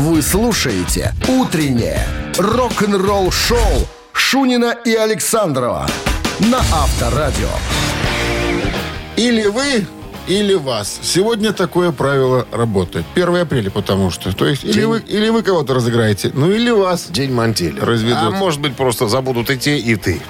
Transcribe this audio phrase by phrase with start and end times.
[0.00, 2.06] Вы слушаете «Утреннее
[2.38, 5.86] рок-н-ролл-шоу» Шунина и Александрова
[6.38, 7.50] на Авторадио.
[9.16, 9.86] Или вы,
[10.26, 11.00] или вас.
[11.02, 13.04] Сегодня такое правило работает.
[13.14, 14.34] 1 апреля, потому что.
[14.34, 17.08] То есть, или вы, или вы кого-то разыграете, ну или вас.
[17.10, 17.78] День мантели.
[17.78, 18.22] Разведут.
[18.22, 20.22] А может быть, просто забудут и те, и ты.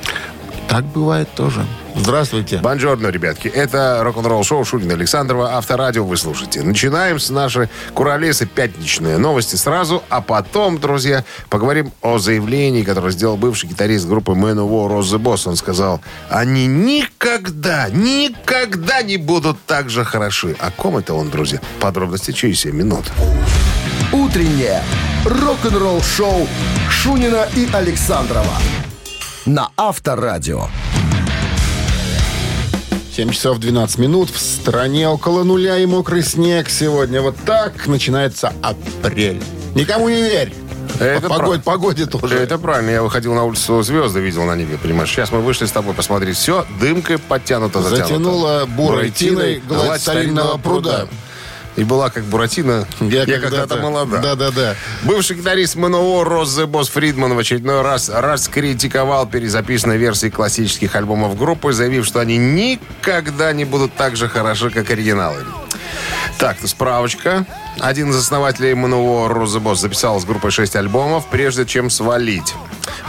[0.70, 1.66] Так бывает тоже.
[1.96, 2.58] Здравствуйте.
[2.58, 3.48] Бонжорно, ребятки.
[3.48, 5.56] Это рок-н-ролл шоу Шунина Александрова.
[5.56, 6.62] Авторадио вы слушаете.
[6.62, 13.36] Начинаем с нашей Куролесы пятничные новости сразу, а потом, друзья, поговорим о заявлении, которое сделал
[13.36, 15.48] бывший гитарист группы Man of War Ross the Boss.
[15.48, 20.54] Он сказал, они никогда, никогда не будут так же хороши.
[20.60, 21.60] О ком это он, друзья?
[21.80, 23.06] Подробности через 7 минут.
[24.12, 24.84] «Утреннее
[25.24, 26.46] рок-н-ролл-шоу»
[26.88, 28.54] Шунина и Александрова
[29.46, 30.68] на Авторадио.
[33.14, 34.30] 7 часов 12 минут.
[34.30, 37.20] В стране около нуля и мокрый снег сегодня.
[37.20, 39.42] Вот так начинается апрель.
[39.74, 40.54] Никому не верь.
[40.98, 42.36] Это По погоде, прав- погоде тоже.
[42.38, 42.90] Это правильно.
[42.90, 45.08] Я выходил на улицу, звезды видел на небе, понимаешь?
[45.10, 46.36] Сейчас мы вышли с тобой посмотреть.
[46.36, 48.06] Все, дымкой подтянуто, затянуто.
[48.06, 51.08] Затянуло бурой тиной гладь старинного пруда.
[51.76, 52.86] И была как Буратино.
[53.00, 54.18] Я, когда-то- когда-то молода.
[54.18, 54.74] Да-да-да.
[55.04, 61.72] Бывший гитарист МНО The Boss Фридман в очередной раз раскритиковал перезаписанные версии классических альбомов группы,
[61.72, 65.44] заявив, что они никогда не будут так же хороши, как оригиналы.
[66.40, 67.44] Так, справочка.
[67.80, 72.54] Один из основателей МНО Boss записал с группой 6 альбомов, прежде чем свалить.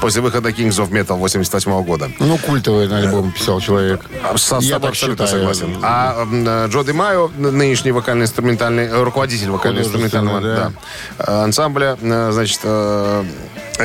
[0.01, 2.11] После выхода Kings of Metal 88 года.
[2.19, 4.01] Ну, культовый альбом писал человек.
[4.35, 5.53] Со, с Я так абсолютно считаю.
[5.53, 5.77] согласен.
[5.81, 10.71] А Джо Ди Майо, нынешний вокально-инструментальный, э, руководитель вокально-инструментального да,
[11.19, 13.23] э, ансамбля, э, значит, э,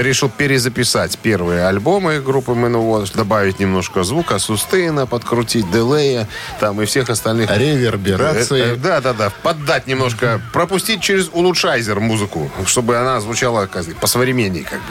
[0.02, 6.28] решил перезаписать первые альбомы группы Manowar, добавить немножко звука, сустейна, подкрутить, делея,
[6.60, 7.50] там и всех остальных.
[7.50, 8.62] Реверберации.
[8.62, 9.30] Э, э, Да, да, да.
[9.42, 14.86] Поддать немножко, пропустить через улучшайзер музыку, чтобы она звучала как, по-современнее как бы.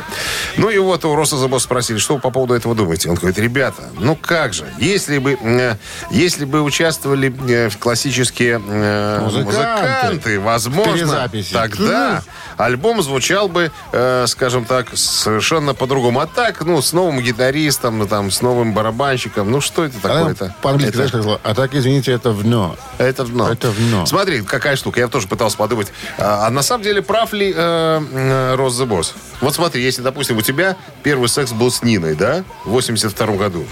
[0.58, 3.10] Ну и вот у Роса Забос спросили, что вы по поводу этого думаете?
[3.10, 5.76] Он говорит, ребята, ну как же, если бы, э,
[6.12, 9.46] если бы участвовали э, в классические э, Музыканты.
[9.46, 12.24] музыканты, возможно, тогда
[12.58, 16.20] альбом звучал бы, э, скажем так, совершенно по-другому.
[16.20, 20.56] А так, ну, с новым гитаристом, там, с новым барабанщиком, ну, что это такое-то?
[20.62, 21.40] По-английски Это- знаешь, как?
[21.44, 22.76] А так, извините, это вно.
[22.98, 23.52] это дно.
[23.52, 24.06] Это дно.
[24.06, 25.00] Смотри, какая штука.
[25.00, 25.88] Я тоже пытался подумать.
[26.18, 29.14] А, а на самом деле прав ли э, э, Рос the Boss?
[29.42, 33.66] Вот смотри, если, допустим, у тебя первый секс был с Ниной, да, в 82 году,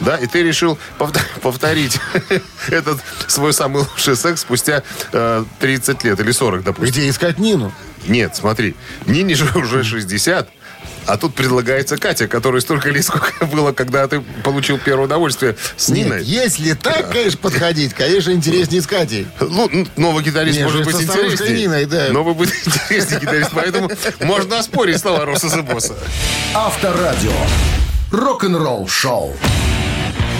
[0.00, 1.98] да, и ты решил повтор- повторить
[2.68, 4.82] этот свой самый лучший секс спустя
[5.12, 6.92] э, 30 лет или 40, допустим.
[6.92, 7.72] Где искать Нину?
[8.06, 8.76] Нет, смотри,
[9.06, 10.48] Нине же уже 60,
[11.06, 15.88] а тут предлагается Катя, которой столько лет, сколько было, когда ты получил первое удовольствие с
[15.88, 16.18] Ниной.
[16.18, 19.26] Нет, если так, конечно, подходить, конечно, интереснее с Катей.
[19.40, 21.56] Ну, новый гитарист Не, может же быть интереснее.
[21.56, 22.08] Ниной, да.
[22.10, 25.94] Новый будет интереснее гитарист, поэтому можно оспорить слова Роса Босса.
[26.54, 27.32] Авторадио.
[28.10, 29.34] Рок-н-ролл шоу.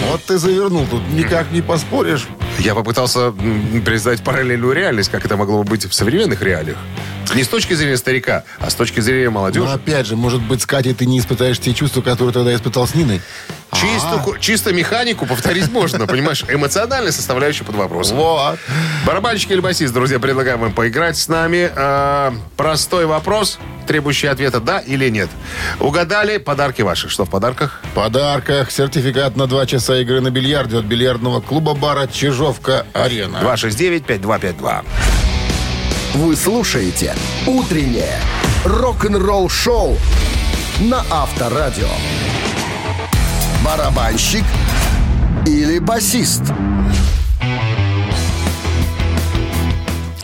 [0.09, 2.27] Вот ты завернул, тут никак не поспоришь.
[2.59, 3.33] Я попытался
[3.85, 6.77] представить параллельную реальность, как это могло бы быть в современных реалиях.
[7.35, 9.67] Не с точки зрения старика, а с точки зрения Но молодежи.
[9.73, 12.95] опять же, может быть, с Катей ты не испытаешь те чувства, которые тогда испытал с
[12.95, 13.21] Ниной.
[13.73, 16.45] Чисто, ку- чисто механику повторить можно, понимаешь?
[16.49, 18.17] Эмоциональная составляющая под вопросом.
[18.17, 18.59] Вот.
[19.05, 21.71] Барабанщик или басист, друзья, предлагаем вам поиграть с нами.
[21.75, 25.29] Э, простой вопрос, требующий ответа «да» или «нет».
[25.81, 27.09] Угадали, подарки ваши.
[27.09, 27.83] Что в подарках?
[27.93, 33.39] В подарках сертификат на два часа игры на бильярде от бильярдного клуба-бара «Чижовка-Арена».
[33.43, 34.85] 269-5252.
[36.17, 37.15] Вы слушаете
[37.47, 38.19] «Утреннее
[38.65, 39.99] рок-н-ролл шоу»
[40.81, 41.91] на Авторадио.
[43.63, 44.45] Барабанщик
[45.47, 46.41] или басист?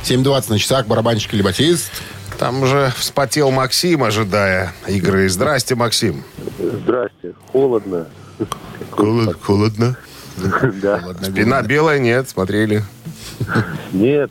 [0.03, 1.91] 7.20 на часах, барабанщик или басист.
[2.39, 5.29] Там уже вспотел Максим, ожидая игры.
[5.29, 6.25] Здрасте, Максим.
[6.59, 7.35] Здрасте.
[7.53, 8.07] Холодно.
[9.43, 9.99] холодно.
[10.81, 11.03] Да.
[11.23, 12.83] Спина белая, нет, смотрели.
[13.93, 14.31] Нет.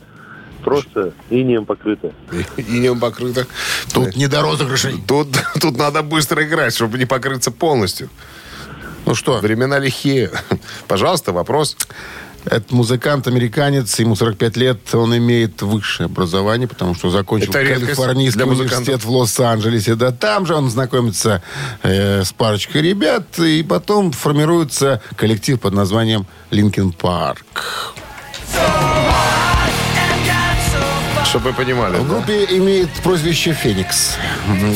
[0.64, 2.12] Просто инеем покрыто.
[2.56, 3.46] И не покрыто.
[3.92, 4.94] Тут не до розыгрышей.
[5.06, 5.28] Тут,
[5.60, 8.08] тут надо быстро играть, чтобы не покрыться полностью.
[9.04, 10.30] Ну что, Времена лихие.
[10.88, 11.76] Пожалуйста, вопрос.
[12.44, 19.10] это музыкант-американец, ему 45 лет, он имеет высшее образование, потому что закончил Калифорнийский университет в
[19.10, 19.96] Лос-Анджелесе.
[19.96, 21.42] Да, там же он знакомится
[21.82, 27.44] э, с парочкой ребят, и потом формируется коллектив под названием Линкен Парк.
[31.32, 31.96] Чтобы вы понимали.
[31.96, 32.14] В да?
[32.14, 34.16] группе имеет прозвище Феникс.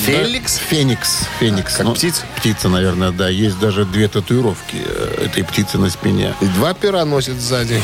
[0.06, 0.56] Феликс?
[0.58, 1.28] Да, Феникс.
[1.38, 1.76] Феникс.
[1.76, 2.22] Как птица?
[2.34, 3.28] Птица, наверное, да.
[3.28, 6.32] Есть даже две татуировки э, этой птицы на спине.
[6.40, 7.82] И два пера носит сзади.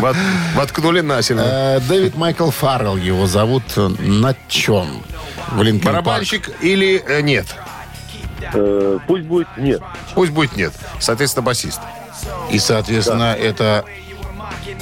[0.00, 0.16] Вот-
[0.56, 1.42] Воткнули насильно.
[1.42, 3.62] Э, Дэвид Майкл Фаррелл его зовут.
[3.76, 5.00] На чем?
[5.52, 7.46] В Барабанщик или э, нет?
[9.06, 9.80] Пусть будет нет.
[10.16, 10.72] Пусть будет нет.
[10.98, 11.78] Соответственно, басист.
[12.50, 13.84] И, соответственно, это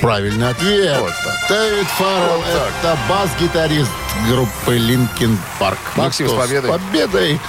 [0.00, 0.98] правильный ответ.
[1.00, 1.48] Вот так.
[1.48, 2.72] Дэвид Фаррелл Вот так.
[2.80, 3.90] это бас-гитарист
[4.28, 5.78] группы Linkin Park.
[5.96, 6.70] Максим, с победой.
[6.70, 7.40] С победой.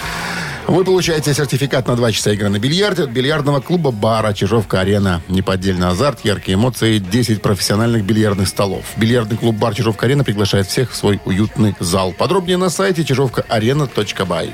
[0.67, 5.21] Вы получаете сертификат на 2 часа игры на бильярде от бильярдного клуба бара «Чижовка-арена».
[5.27, 8.85] Неподдельный азарт, яркие эмоции, 10 профессиональных бильярдных столов.
[8.95, 12.13] Бильярдный клуб бар «Чижовка-арена» приглашает всех в свой уютный зал.
[12.13, 14.53] Подробнее на сайте chizhovka-arena.by.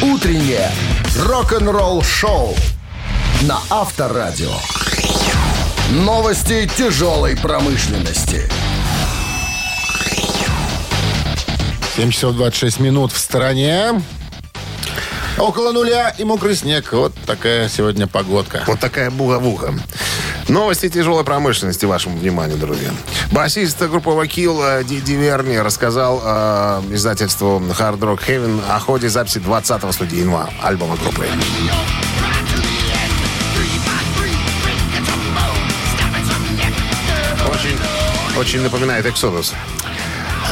[0.00, 0.70] Утреннее
[1.20, 2.56] рок-н-ролл-шоу
[3.42, 4.50] на Авторадио.
[5.92, 8.48] Новости тяжелой промышленности.
[11.94, 14.02] 7 часов 26 минут в стороне.
[15.36, 16.94] Около нуля и мокрый снег.
[16.94, 18.64] Вот такая сегодня погодка.
[18.66, 19.74] Вот такая буга-буга.
[20.48, 22.88] Новости тяжелой промышленности вашему вниманию, друзья.
[23.30, 29.38] Басист группы Вакил э, Диди Верни рассказал э, издательству Hard Rock Heaven о ходе записи
[29.38, 31.26] 20-го студийного альбома группы.
[38.42, 39.54] Очень напоминает Exodus.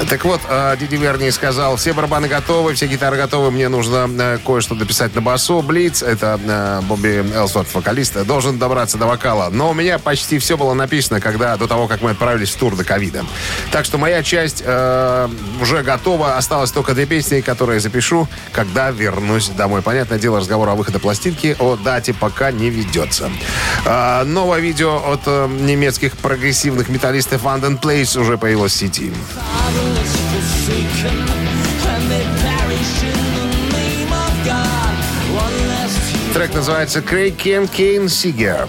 [0.08, 4.38] Так вот, э, Диди Верни сказал, все барабаны готовы, все гитары готовы, мне нужно э,
[4.44, 5.60] кое-что дописать на басу.
[5.62, 9.50] Блиц, это э, Бобби Элсворт, вокалист, должен добраться до вокала.
[9.50, 12.76] Но у меня почти все было написано, когда до того, как мы отправились в тур
[12.76, 13.24] до ковида.
[13.72, 15.28] Так что моя часть э,
[15.60, 19.82] уже готова, осталось только две песни, которые я запишу, когда вернусь домой.
[19.82, 23.30] Понятное дело, разговор о выходе пластинки о дате пока не ведется.
[23.84, 29.12] Э, новое видео от э, немецких прогрессивных металлистов London Place уже появилось в сети.
[36.33, 38.67] Трек называется «Крейг Кен Кейн Сигер».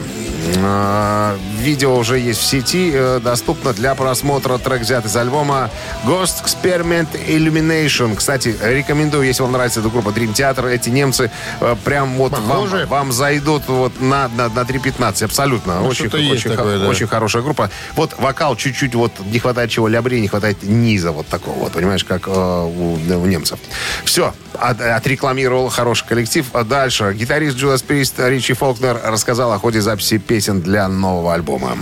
[0.58, 4.58] Э, Видео уже есть в сети, э, доступно для просмотра.
[4.58, 5.70] Трек взят из альбома
[6.06, 8.16] Ghost Experiment Illumination.
[8.16, 11.30] Кстати, рекомендую, если вам нравится эта группа Dream Theater, эти немцы
[11.60, 15.82] э, прям вот вам, вам зайдут вот на, на, на 3.15, абсолютно.
[15.82, 16.88] Ну, очень, очень, такое, да.
[16.88, 17.70] очень хорошая группа.
[17.96, 22.04] Вот вокал чуть-чуть, вот не хватает чего лябри, не хватает низа вот такого вот, понимаешь,
[22.04, 23.60] как э, у, у немцев.
[24.04, 26.46] Все, от- отрекламировал хороший коллектив.
[26.54, 31.78] А дальше гитарист Judas Priest Ричи Фолкнер рассказал о ходе записи песен для нового альбома.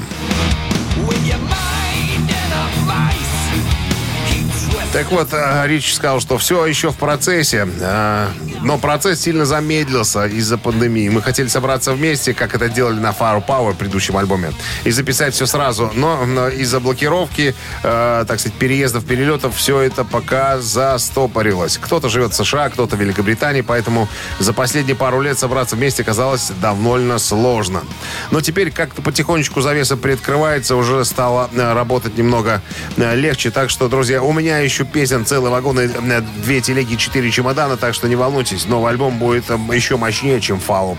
[4.91, 8.27] Так вот, э, Рич сказал, что все еще в процессе, э,
[8.63, 11.09] но процесс сильно замедлился из-за пандемии.
[11.09, 14.51] Мы хотели собраться вместе, как это делали на Firepower, предыдущем альбоме,
[14.83, 20.03] и записать все сразу, но, но из-за блокировки, э, так сказать, переездов, перелетов, все это
[20.03, 21.77] пока застопорилось.
[21.77, 24.07] Кто-то живет в США, кто-то в Великобритании, поэтому
[24.39, 27.83] за последние пару лет собраться вместе казалось довольно сложно.
[28.31, 32.61] Но теперь как-то потихонечку завеса приоткрывается, уже стало э, работать немного
[32.97, 33.51] э, легче.
[33.51, 37.77] Так что, друзья, у меня еще песен целый вагон, и, э, две телеги, четыре чемодана,
[37.77, 40.97] так что не волнуйтесь, новый альбом будет э, еще мощнее, чем Фау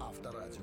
[0.00, 0.62] Авторадио.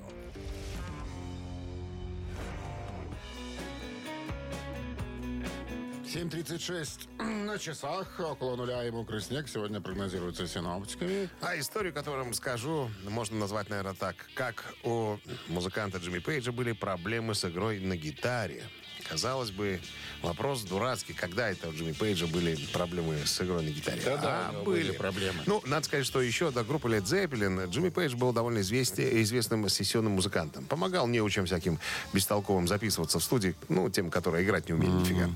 [6.07, 8.17] Семь тридцать шесть на часах.
[8.19, 9.49] Около нуля и мокрый снег.
[9.49, 11.29] Сегодня прогнозируется синоптиками.
[11.41, 14.15] А историю, которую вам скажу, можно назвать, наверное, так.
[14.33, 15.17] Как у
[15.49, 18.63] музыканта Джимми Пейджа были проблемы с игрой на гитаре.
[19.07, 19.79] Казалось бы,
[20.25, 21.13] вопрос дурацкий.
[21.13, 24.01] Когда это у Джимми Пейджа были проблемы с игрой на гитаре?
[24.03, 24.83] Да-да, а, у него были.
[24.83, 25.43] были проблемы.
[25.45, 29.67] Ну, надо сказать, что еще до группы Led Zeppelin Джимми Пейдж был довольно известен, известным
[29.69, 30.65] сессионным музыкантом.
[30.65, 31.79] Помогал неучам всяким
[32.13, 35.29] бестолковым записываться в студии, ну, тем, которые играть не умели нифига.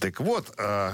[0.00, 0.92] Так вот, э,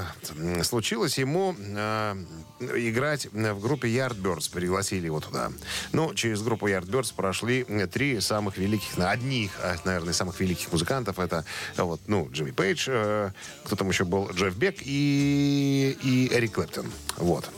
[0.62, 2.24] случилось ему э,
[2.60, 4.50] играть в группе Yardbirds.
[4.52, 5.52] Пригласили его туда.
[5.92, 11.18] Ну, через группу Yardbirds прошли э, три самых великих, одних, э, наверное, самых великих музыкантов.
[11.18, 11.44] Это
[11.76, 13.27] э, вот, ну, Джимми Пейдж, э,
[13.64, 16.86] кто там еще был, Джефф Бек и, и Эрик Клэптон.
[17.16, 17.48] Вот.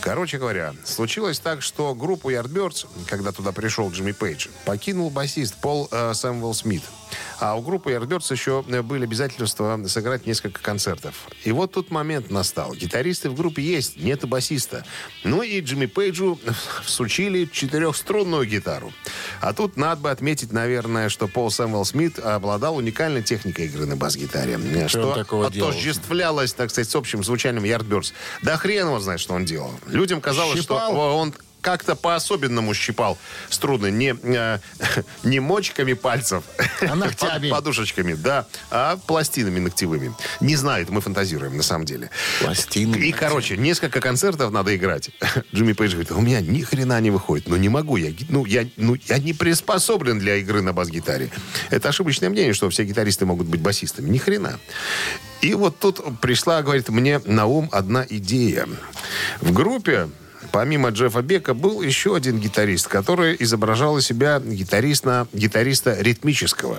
[0.00, 5.88] Короче говоря, случилось так, что группу Yardbirds, когда туда пришел Джимми Пейдж, покинул басист Пол
[5.90, 6.82] э, Сэмвелл Смит.
[7.40, 11.28] А у группы Yardbirds еще э, были обязательства сыграть несколько концертов.
[11.44, 12.74] И вот тут момент настал.
[12.74, 14.84] Гитаристы в группе есть, нет и басиста.
[15.24, 16.38] Ну и Джимми Пейджу
[16.84, 18.92] всучили четырехструнную гитару.
[19.40, 23.96] А тут надо бы отметить, наверное, что Пол Сэмвелл Смит обладал уникальной техникой игры на
[23.96, 24.58] бас-гитаре.
[24.88, 25.70] Что делал?
[25.70, 28.12] отождествлялось, так сказать, с общим звучанием Yardbirds.
[28.42, 29.72] Да хрен его знает, что он делал.
[29.86, 30.90] Людям казалось, Щипал?
[30.92, 33.16] что он как-то по-особенному щипал
[33.48, 33.90] струны.
[33.90, 34.58] Не, э,
[35.24, 36.44] не мочками пальцев,
[36.82, 37.48] А ногтями.
[37.48, 40.12] под- подушечками, да, а пластинами ногтевыми.
[40.42, 42.10] Не знаю, это мы фантазируем, на самом деле.
[42.42, 42.96] Пластины.
[42.96, 45.08] И, короче, несколько концертов надо играть.
[45.54, 47.48] Джимми Пейдж говорит, у меня ни хрена не выходит.
[47.48, 47.96] Ну, не могу.
[47.96, 51.30] Я, ну, я, ну, я не приспособлен для игры на бас-гитаре.
[51.70, 54.10] Это ошибочное мнение, что все гитаристы могут быть басистами.
[54.10, 54.58] Ни хрена.
[55.44, 58.66] И вот тут пришла, говорит, мне на ум одна идея.
[59.42, 60.08] В группе
[60.52, 66.78] Помимо Джеффа Бека был еще один гитарист, который изображал из себя гитариста, гитариста ритмического.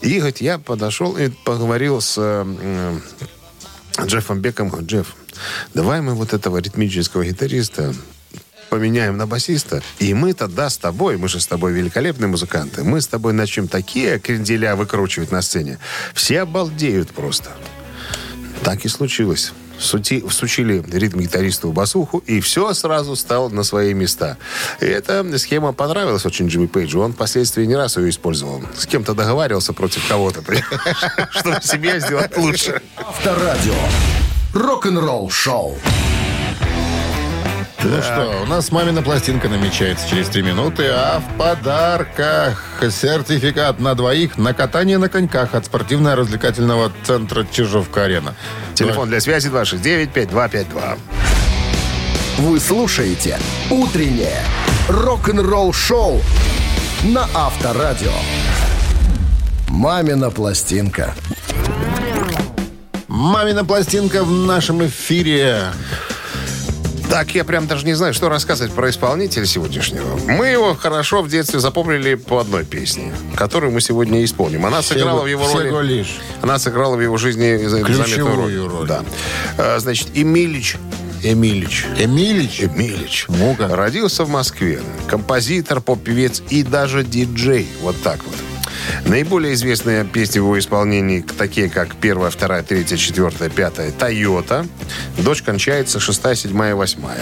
[0.00, 2.98] И говорит, я подошел и поговорил с э,
[4.00, 4.74] Джеффом Беком.
[4.74, 5.14] Джефф,
[5.74, 7.94] давай мы вот этого ритмического гитариста
[8.70, 13.00] поменяем на басиста, и мы тогда с тобой, мы же с тобой великолепные музыканты, мы
[13.00, 15.78] с тобой начнем такие кренделя выкручивать на сцене.
[16.14, 17.50] Все обалдеют просто.
[18.64, 19.52] Так и случилось.
[19.78, 24.38] Сути, всучили ритм-гитаристу басуху, и все сразу стало на свои места.
[24.80, 27.00] И эта схема понравилась очень Джимми Пейджу.
[27.00, 28.62] Он впоследствии не раз ее использовал.
[28.76, 30.42] С кем-то договаривался против кого-то,
[31.30, 32.80] чтобы себя сделать лучше.
[32.96, 33.74] Авторадио.
[34.54, 35.76] Рок-н-ролл шоу.
[37.86, 43.94] Ну что, у нас мамина пластинка намечается через три минуты, а в подарках сертификат на
[43.94, 48.34] двоих на катание на коньках от спортивно-развлекательного центра Чижовка-Арена.
[48.72, 50.98] Телефон для связи 269-5252.
[52.38, 53.38] Вы слушаете
[53.70, 54.40] «Утреннее
[54.88, 56.22] рок-н-ролл-шоу»
[57.04, 58.12] на Авторадио.
[59.68, 61.14] «Мамина пластинка».
[63.08, 65.64] Мамина пластинка в нашем эфире.
[67.14, 70.18] Так, я прям даже не знаю, что рассказывать про исполнителя сегодняшнего.
[70.26, 74.66] Мы его хорошо в детстве запомнили по одной песне, которую мы сегодня исполним.
[74.66, 75.98] Она сыграла в его роли...
[75.98, 76.16] лишь.
[76.42, 78.88] Она сыграла в его жизни заметную роль.
[78.88, 79.04] Да.
[79.56, 80.76] А, Значит, Эмилич.
[81.22, 81.86] Эмилич.
[81.96, 82.62] Эмилич.
[82.62, 83.26] Эмилич.
[83.28, 83.68] Ну-ка.
[83.68, 84.80] Родился в Москве.
[85.06, 87.68] Композитор, поп-певец и даже диджей.
[87.82, 88.34] Вот так вот.
[89.06, 94.66] Наиболее известные песни в его исполнении такие, как первая, вторая, третья, четвертая, пятая «Тойота».
[95.18, 97.20] Дочь кончается шестая, седьмая, восьмая.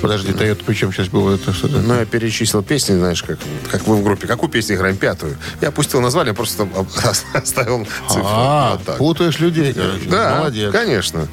[0.00, 1.78] Подожди, Тойота причем сейчас было это что-то?
[1.78, 3.38] Ну, я перечислил песни, знаешь, как,
[3.70, 4.26] как вы в группе.
[4.26, 4.96] Какую песню играем?
[4.96, 5.36] Пятую.
[5.60, 6.66] Я опустил название, просто
[7.34, 8.22] оставил цифру.
[8.24, 8.96] А, Вот так.
[8.96, 10.08] путаешь людей, короче.
[10.08, 10.72] Да, Молодец.
[10.72, 11.28] конечно.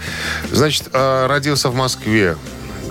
[0.51, 2.35] Значит, э, родился в Москве.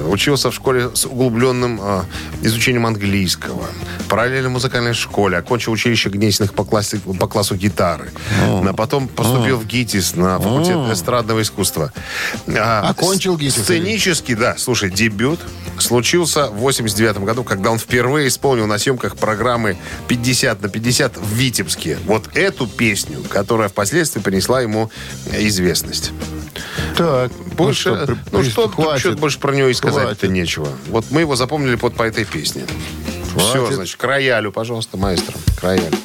[0.09, 2.03] Учился в школе с углубленным э,
[2.43, 3.67] изучением английского.
[4.09, 5.37] Параллельно музыкальной школе.
[5.39, 8.11] Окончил училище Гнесиных по, классе- по классу гитары.
[8.43, 11.93] А потом поступил в ГИТИС на факультет эстрадного искусства.
[12.49, 14.57] А, Окончил ГИТИС, Сценический, да.
[14.59, 15.41] Слушай, дебют
[15.79, 19.77] случился в 89 году, когда он впервые исполнил на съемках программы
[20.09, 21.99] 50 на 50 в Витебске.
[22.07, 24.91] Вот эту песню, которая впоследствии принесла ему
[25.33, 26.13] известность.
[26.97, 29.01] Так, Больше, ну что, при- ну что, хватит.
[29.01, 30.69] что больше про него и сказать-то нечего.
[30.89, 32.65] Вот мы его запомнили под по этой песне.
[33.37, 33.75] Все, Хватит.
[33.77, 35.97] значит, к роялю, пожалуйста, маэстро, к роялю.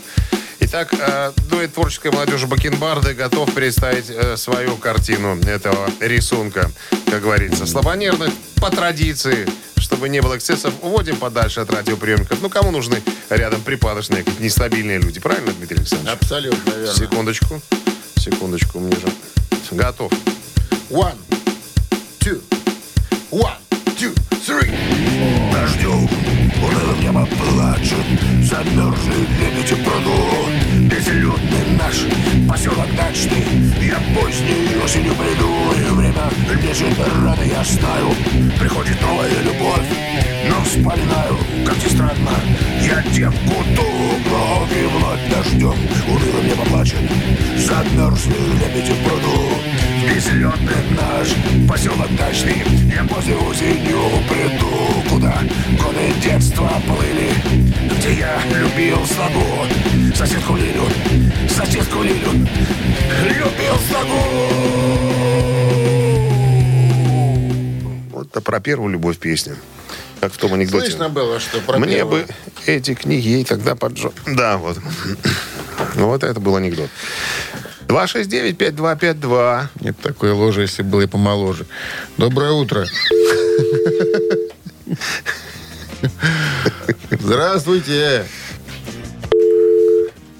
[0.59, 6.69] Итак, э, дуэт творческой молодежи Бакенбарды готов представить э, свою картину этого рисунка,
[7.09, 7.65] как говорится.
[7.65, 12.39] Слабонервных по традиции, чтобы не было эксцессов, уводим подальше от радиоприемников.
[12.41, 16.19] Ну, кому нужны рядом припадочные, нестабильные люди, правильно, Дмитрий Александрович?
[16.21, 16.93] Абсолютно верно.
[16.93, 17.61] Секундочку.
[18.17, 19.07] Секундочку, мне же.
[19.71, 20.11] Готов.
[20.91, 21.15] One,
[22.19, 22.41] two,
[23.29, 23.55] one,
[23.97, 24.75] two, three.
[25.53, 26.09] Дождем
[26.61, 28.05] унылым небо плачут
[28.43, 32.05] Замерзли лебеди пруду Безлюдный наш
[32.49, 33.43] поселок дачный.
[33.81, 36.29] Я поздней осенью приду И время
[36.61, 38.09] лежит рано я стаю
[38.59, 39.87] Приходит новая любовь
[40.49, 42.31] Но вспоминаю, как ни странно.
[42.81, 45.75] Я девку ту вновь и вновь дождем
[46.07, 46.99] Унылым небо плачет
[47.57, 49.61] Замерзли лебеди в пруду.
[50.07, 51.29] Безлюдный наш
[51.69, 55.09] поселок дачный Я поздней осенью приду.
[55.09, 55.41] Куда
[55.83, 57.31] годы детства плыли
[57.97, 59.67] Где я любил славу
[60.15, 62.31] Соседку Лилю, соседку Лилю
[63.25, 64.21] Любил славу
[68.11, 69.55] Вот это про первую любовь песня.
[70.19, 70.85] Как в том анекдоте.
[70.85, 72.25] Слышно было, что про Мне первую.
[72.25, 72.33] бы
[72.67, 74.13] эти книги ей тогда поджег.
[74.27, 74.77] Да, вот.
[75.95, 76.89] Ну, вот это был анекдот.
[77.87, 79.67] 269-5252.
[79.81, 81.65] Нет такой ложи, если было и помоложе.
[82.17, 82.85] Доброе утро.
[87.09, 88.25] Здравствуйте.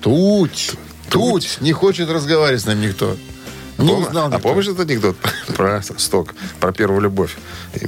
[0.01, 0.71] Туть.
[1.09, 1.57] Туть.
[1.61, 3.15] Не хочет разговаривать с нами никто.
[3.77, 4.39] Не Пом- узнал а никто.
[4.39, 5.17] помнишь этот анекдот
[5.55, 7.35] про сток, про первую любовь?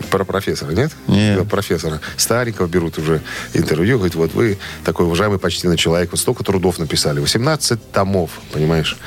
[0.09, 0.91] Про профессора, нет?
[1.07, 1.37] Нет.
[1.37, 2.01] Да, профессора.
[2.17, 3.21] Старенького берут уже
[3.53, 3.97] интервью.
[3.97, 7.19] Говорит, вот вы такой уважаемый почтенный человек, вот столько трудов написали.
[7.19, 8.97] 18 томов, понимаешь,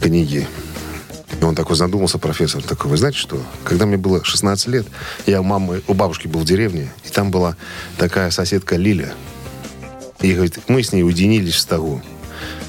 [0.00, 0.46] книги.
[1.40, 3.40] И он такой задумался, профессор, такой, вы знаете что?
[3.64, 4.86] Когда мне было 16 лет,
[5.26, 7.56] я у мамы, у бабушки был в деревне, и там была
[7.96, 9.12] такая соседка Лиля.
[10.20, 12.02] И, говорит, мы с ней уединились в стогу.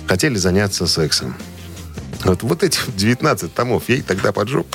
[0.10, 1.36] Хотели заняться сексом.
[2.26, 4.66] Вот, вот эти 19 томов и тогда поджег.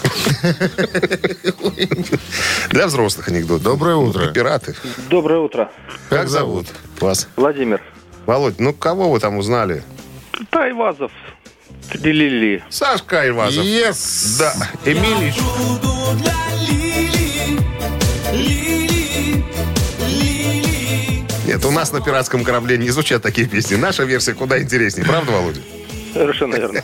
[2.70, 3.60] Для взрослых анекдот.
[3.60, 4.28] Доброе утро.
[4.28, 4.76] Пираты.
[5.10, 5.72] Доброе утро.
[6.08, 6.68] Как зовут
[7.00, 7.26] вас?
[7.34, 7.82] Владимир.
[8.26, 9.82] Володь, ну кого вы там узнали?
[10.50, 11.10] Тайвазов.
[11.94, 12.62] Лили.
[12.70, 13.64] Сашка Айвазов.
[13.64, 14.38] Yes!
[14.38, 15.34] Да, Эмилий.
[21.54, 23.76] Нет, у нас на пиратском корабле не звучат такие песни.
[23.76, 25.06] Наша версия куда интереснее.
[25.06, 25.60] Правда, Володя?
[26.12, 26.82] Совершенно верно.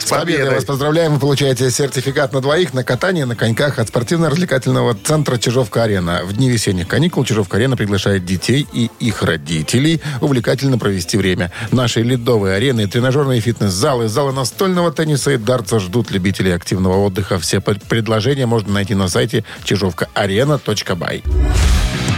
[0.00, 1.14] С победой вас поздравляем.
[1.14, 6.22] Вы получаете сертификат на двоих на катание на коньках от спортивно-развлекательного центра «Чижовка-арена».
[6.24, 11.52] В дни весенних каникул «Чижовка-арена» приглашает детей и их родителей увлекательно провести время.
[11.70, 17.38] Наши ледовые арены, тренажерные фитнес-залы, залы настольного тенниса и дартса ждут любителей активного отдыха.
[17.38, 21.22] Все предложения можно найти на сайте чижовкаарена.бай.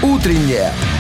[0.03, 0.73] Утреннее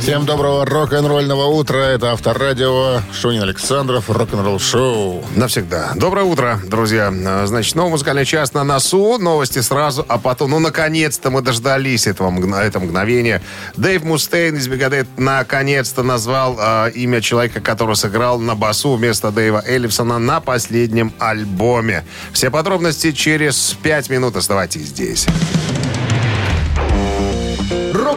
[0.00, 1.78] Всем доброго рок-н-ролльного утра.
[1.78, 3.00] Это Авторадио.
[3.12, 4.08] Шунин Александров.
[4.08, 5.24] Рок-н-ролл шоу.
[5.34, 5.90] Навсегда.
[5.96, 7.12] Доброе утро, друзья.
[7.46, 9.18] Значит, новый музыкальный час на носу.
[9.18, 13.42] Новости сразу, а потом, ну, наконец-то мы дождались этого, этого мгновения.
[13.76, 19.62] Дэйв Мустейн из Мегадет наконец-то назвал а, имя человека, который сыграл на басу вместо Дэйва
[19.66, 22.04] Эллифсона на последнем альбоме.
[22.32, 24.36] Все подробности через пять минут.
[24.36, 25.26] Оставайтесь здесь.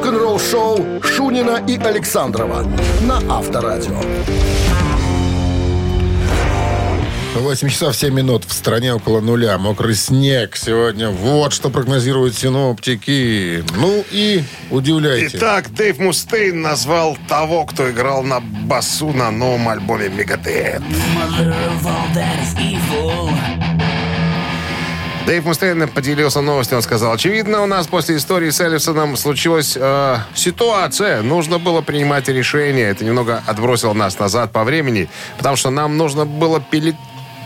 [0.01, 2.65] Рок-н-ролл-шоу Шунина и Александрова
[3.01, 4.01] на Авторадио.
[7.35, 8.45] 8 часов 7 минут.
[8.45, 9.59] В стране около нуля.
[9.59, 11.11] Мокрый снег сегодня.
[11.11, 13.63] Вот что прогнозируют синоптики.
[13.77, 15.37] Ну и удивляйте.
[15.37, 20.81] Итак, Дэйв Мустейн назвал того, кто играл на басу на новом альбоме Мегадет.
[25.31, 26.75] Дэйв Мустейн поделился новостью.
[26.75, 31.21] Он сказал, очевидно, у нас после истории с Эллисоном случилась э, ситуация.
[31.21, 32.89] Нужно было принимать решение.
[32.89, 35.07] Это немного отбросило нас назад по времени,
[35.37, 36.97] потому что нам нужно было пере,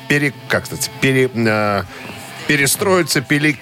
[0.09, 1.83] пере- как сказать, пере, э,
[2.47, 3.59] перестроиться, пере-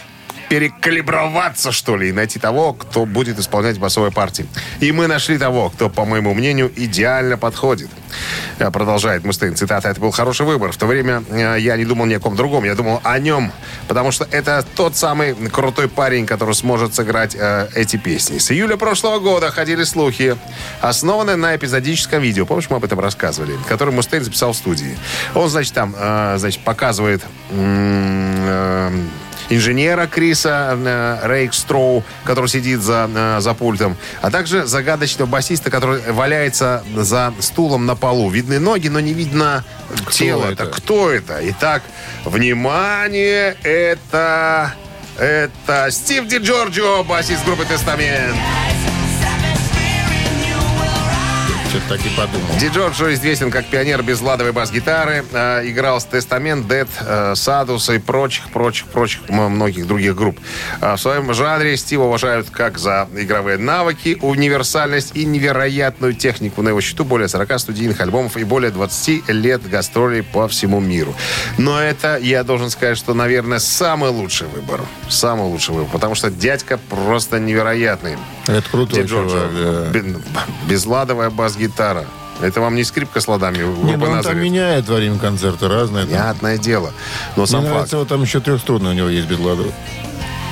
[0.49, 4.45] перекалиброваться, что ли, и найти того, кто будет исполнять басовые партии.
[4.79, 7.89] И мы нашли того, кто, по моему мнению, идеально подходит.
[8.59, 10.71] Э, Продолжает Мустейн, цитата, «Это был хороший выбор.
[10.71, 13.51] В то время э, я не думал ни о ком другом, я думал о нем,
[13.87, 18.37] потому что это тот самый крутой парень, который сможет сыграть э, эти песни».
[18.37, 20.37] С июля прошлого года ходили слухи,
[20.81, 22.45] основанные на эпизодическом видео.
[22.45, 23.57] Помнишь, мы об этом рассказывали?
[23.67, 24.97] Который Мустейн записал в студии.
[25.33, 28.91] Он, значит, там, э, значит, показывает э,
[29.49, 36.01] инженера Криса э, Рейкстроу, который сидит за, э, за пультом, а также загадочного басиста, который
[36.11, 38.29] валяется за стулом на полу.
[38.29, 39.63] Видны ноги, но не видно
[40.11, 40.51] тело.
[40.51, 40.65] это?
[40.67, 41.39] Кто это?
[41.41, 41.83] Итак,
[42.25, 44.73] внимание, это...
[45.15, 48.35] Это Стив Ди Джорджио, басист группы «Тестамент».
[51.73, 52.45] Что-то так и подумал.
[52.59, 55.25] Ди Джорджо известен как пионер безладовой бас-гитары.
[55.31, 60.39] Э, играл с Тестамент, Дед, э, Садус и прочих, прочих, прочих многих других групп.
[60.81, 66.61] Э, в своем жанре Стива уважают как за игровые навыки, универсальность и невероятную технику.
[66.61, 71.15] На его счету более 40 студийных альбомов и более 20 лет гастролей по всему миру.
[71.57, 74.81] Но это, я должен сказать, что, наверное, самый лучший выбор.
[75.09, 75.89] Самый лучший выбор.
[75.91, 78.17] Потому что дядька просто невероятный.
[78.47, 79.29] Это крутой Джорджо.
[79.29, 79.51] чувак,
[79.93, 80.43] да.
[80.67, 82.05] Безладовая бас-гитара.
[82.41, 86.03] Это вам не скрипка с ладами Не, ну он там меняет во время концерта разное.
[86.05, 86.11] там.
[86.11, 86.91] Понятное дело.
[87.35, 87.73] Но Мне сам факт.
[87.73, 89.71] нравится, вот там еще трехструнный у него есть бедладовый.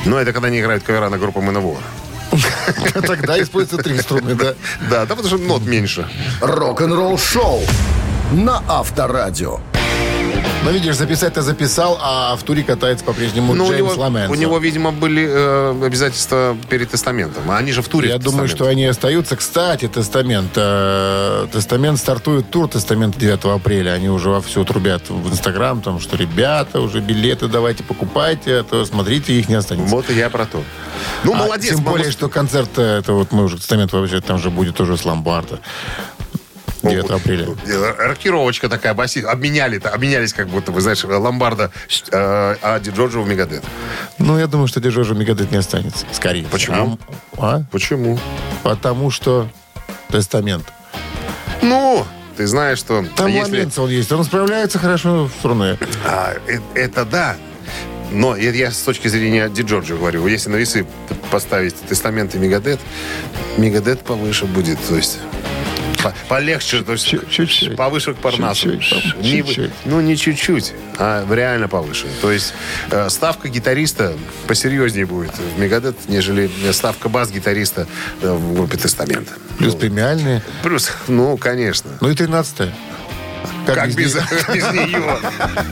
[0.05, 1.77] Но это когда не играют кавера на группу МНВО.
[3.05, 4.53] Тогда используется три струны, да.
[4.89, 6.07] Да, да, потому что нот меньше.
[6.39, 7.61] Рок-н-ролл-шоу
[8.31, 9.59] на Авторадио.
[10.63, 14.31] Но видишь, записать-то записал, а в туре катается по-прежнему Ну, Джеймс него, Ламенсо.
[14.31, 17.49] у него, видимо, были э, обязательства перед тестаментом.
[17.49, 18.09] А они же в туре.
[18.09, 18.57] Я в думаю, «Тестамент».
[18.57, 19.35] что они остаются.
[19.35, 20.51] Кстати, Тестамент.
[20.55, 23.93] э, Тестамент стартует тур Тестамента 9 апреля.
[23.93, 28.85] Они уже вовсю трубят в Инстаграм, там, что ребята, уже билеты давайте покупайте, а то
[28.85, 29.89] смотрите, их не останется.
[29.95, 30.63] Вот и я про то.
[31.23, 31.75] Ну, А молодец.
[31.75, 34.95] Тем более, что концерт, э, это вот мы уже Тестамент вообще, там же будет уже
[34.95, 35.59] с Ломбарда.
[36.83, 37.47] 9 апреля.
[37.65, 39.19] Э, Рокировочка такая, баси.
[39.19, 41.71] Обменяли, обменялись как будто, вы знаешь, Ломбарда,
[42.11, 43.63] э, а Ди Джорджо в Мегадет.
[44.17, 46.05] Ну, я думаю, что Дежожа Мегадет не останется.
[46.11, 46.45] Скорее.
[46.45, 46.97] Почему?
[47.37, 47.57] А?
[47.57, 47.63] А?
[47.71, 48.19] Почему?
[48.63, 49.47] Потому что
[50.09, 50.65] Тестамент.
[51.61, 52.05] Ну,
[52.37, 53.05] ты знаешь, что...
[53.15, 53.69] Там если...
[53.79, 54.11] Он есть.
[54.11, 55.77] Он справляется хорошо в струне.
[56.05, 57.35] А, э- это да.
[58.11, 60.27] Но я с точки зрения Ди Джорджо говорю.
[60.27, 60.85] Если на весы
[61.29, 62.79] поставить Тестамент и Мегадет,
[63.57, 64.79] Мегадет повыше будет.
[64.87, 65.19] То есть
[66.03, 67.75] по- полегче, то есть Чуть-чуть.
[67.75, 68.71] повыше к Парнасу.
[68.71, 69.71] Чуть-чуть, Не чуть-чуть.
[69.85, 72.07] ну, не чуть-чуть, а реально повыше.
[72.21, 72.53] То есть
[72.89, 74.13] э, ставка гитариста
[74.47, 77.87] посерьезнее будет в Мегадет, нежели ставка бас-гитариста
[78.21, 79.29] э, в группе Тестамент.
[79.57, 80.41] Плюс Ну, премиальные.
[80.63, 81.91] плюс, ну, конечно.
[82.01, 82.69] Ну и 13
[83.65, 85.01] Как, без, без нее?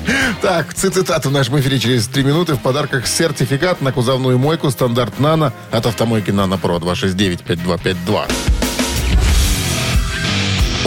[0.42, 2.54] Так, цитаты в нашем эфире через три минуты.
[2.54, 8.69] В подарках сертификат на кузовную мойку стандарт «Нано» от автомойки «Нано Про» 269-5252.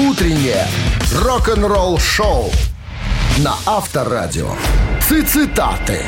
[0.08, 0.66] Утреннее
[1.14, 2.50] рок-н-ролл-шоу
[3.38, 4.48] на Авторадио.
[5.00, 6.00] Цитаты.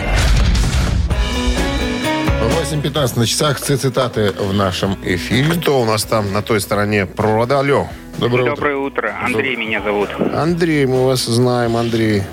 [2.72, 3.60] 8.15 на часах.
[3.60, 5.60] Цитаты в нашем эфире.
[5.60, 7.60] Кто у нас там на той стороне провода?
[7.60, 7.88] Алло.
[8.18, 8.54] Доброе утро.
[8.56, 9.14] Доброе утро.
[9.22, 10.08] Андрей меня зовут.
[10.34, 12.24] Андрей, мы вас знаем, Андрей.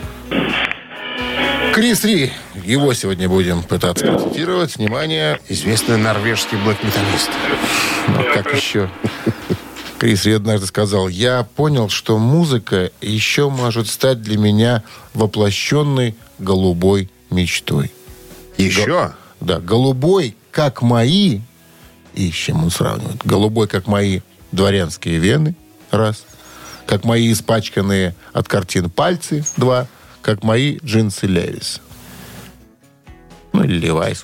[1.74, 2.34] Крис Ри.
[2.64, 4.78] Его сегодня будем пытаться процитировать.
[4.78, 5.40] Внимание.
[5.48, 7.30] Известный норвежский блэк-металлист.
[8.08, 8.90] Ну, как еще?
[10.02, 14.82] Крис Ри однажды сказал, я понял, что музыка еще может стать для меня
[15.14, 17.92] воплощенной голубой мечтой.
[18.58, 19.14] Еще?
[19.42, 21.42] Да, голубой, как мои,
[22.16, 25.54] и с чем он сравнивает, голубой, как мои дворянские вены,
[25.92, 26.26] раз,
[26.88, 29.86] как мои испачканные от картин пальцы, два,
[30.24, 31.80] как мои джинсы Левис.
[33.54, 34.24] Ну, или Левайс.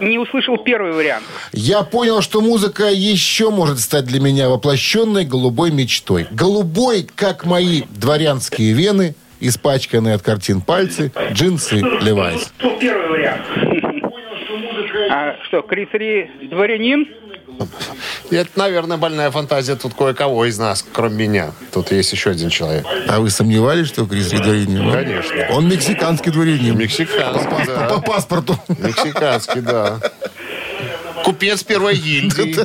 [0.00, 1.24] Не услышал первый вариант.
[1.52, 6.26] Я понял, что музыка еще может стать для меня воплощенной голубой мечтой.
[6.30, 12.52] Голубой, как мои дворянские вены, испачканные от картин пальцы, джинсы Левайс.
[12.80, 13.42] Первый вариант.
[15.10, 17.06] А что, Крис Ри дворянин?
[18.30, 21.52] Это, наверное, больная фантазия тут кое-кого из нас, кроме меня.
[21.72, 22.86] Тут есть еще один человек.
[23.08, 24.90] А вы сомневались, что Крис Ри дворянин?
[24.92, 25.46] Конечно.
[25.50, 26.78] Он мексиканский дворянин.
[26.78, 27.98] Мексиканский, По да.
[27.98, 28.56] паспорту.
[28.68, 29.98] Мексиканский, да.
[31.24, 32.56] Купец первой гильдии.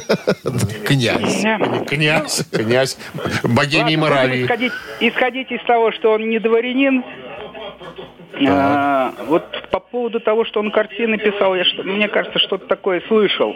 [0.86, 1.44] Князь.
[1.88, 2.44] Князь.
[2.52, 2.98] Князь.
[3.44, 4.46] Богемии Моравии.
[5.00, 7.04] Исходить из того, что он не дворянин.
[8.48, 13.02] А, вот по поводу того, что он картины писал, я что, мне кажется, что-то такое
[13.08, 13.54] слышал.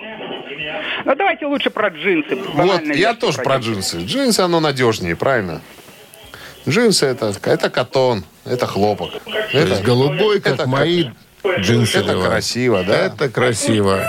[1.05, 2.35] Ну давайте лучше про джинсы.
[2.35, 3.97] Вот, я версия тоже про джинсы.
[3.99, 5.61] Джинсы, оно надежнее, правильно?
[6.67, 9.11] Джинсы это, это катон, это хлопок.
[9.23, 11.05] То есть Это, голубой, как это мои
[11.59, 12.29] джинсы это Левайс.
[12.29, 13.05] красиво, да?
[13.05, 14.03] Это красиво.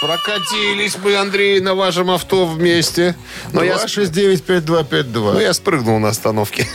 [0.00, 3.14] Прокатились мы, Андрей, на вашем авто вместе.
[3.52, 5.32] Но я, 269-5252.
[5.34, 6.66] но я спрыгнул на остановке.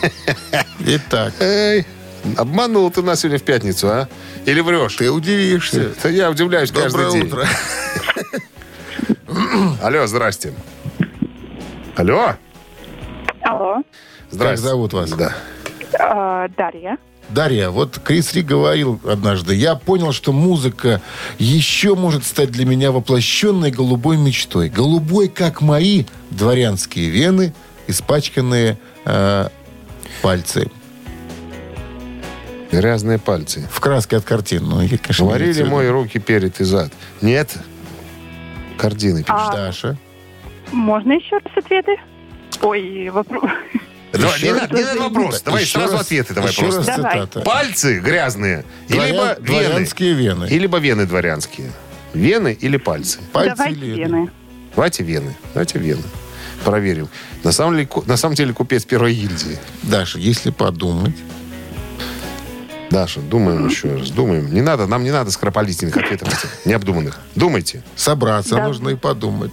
[0.80, 1.86] Итак, Эй,
[2.38, 4.08] обманул ты нас сегодня в пятницу, а?
[4.46, 4.96] Или врешь?
[4.96, 5.92] ты удивишься.
[6.04, 7.28] Да я удивляюсь каждый Доброе день.
[7.28, 7.48] утро.
[9.82, 10.54] Алло, здрасте.
[11.96, 12.36] Алло?
[13.42, 13.82] Алло,
[14.38, 15.12] Как зовут вас?
[15.12, 15.36] Да.
[15.94, 16.98] э, Дарья.
[17.30, 21.02] Дарья, вот Крис Ри говорил однажды, я понял, что музыка
[21.40, 24.70] еще может стать для меня воплощенной голубой мечтой.
[24.70, 27.54] Голубой, как мои дворянские вены,
[27.88, 29.48] испачканные э,
[30.22, 30.70] пальцы.
[32.72, 33.68] Грязные пальцы.
[33.72, 34.64] В краске от картин.
[34.66, 35.76] Ну, или, конечно, Говорили имеется в виду.
[35.78, 36.92] мои руки перед и зад.
[37.22, 37.54] Нет?
[38.78, 39.36] Кардины пишут.
[39.40, 39.98] А, Даша.
[40.72, 41.96] Можно еще раз ответы?
[42.62, 43.50] Ой, вопрос.
[44.12, 45.42] Давай, Еще не раз- надо, не надо вопрос.
[45.42, 46.80] Давай Еще сразу раз- ответы давай еще просто.
[46.80, 47.14] раз Давай.
[47.14, 47.42] цитата.
[47.42, 48.66] Пальцы грязные.
[48.88, 49.46] Дворян- либо вены.
[49.46, 50.48] дворянские вены.
[50.50, 51.72] И либо вены дворянские.
[52.14, 53.20] Вены или пальцы?
[53.34, 54.30] Пальцы Давайте или вены.
[54.76, 55.36] Давайте вены.
[55.54, 56.04] Давайте вены.
[56.64, 57.10] Проверим.
[57.44, 59.58] На самом, деле, ку- на самом деле купец первой гильдии.
[59.84, 61.16] Даша, если подумать,
[62.92, 64.10] Даша, думаем еще раз.
[64.12, 64.54] Думаем.
[64.54, 67.20] Не надо, нам не надо скоропалительных ответов этих, необдуманных.
[67.36, 67.82] Думайте.
[67.96, 68.68] собраться Да.
[68.68, 69.52] нужно и подумать.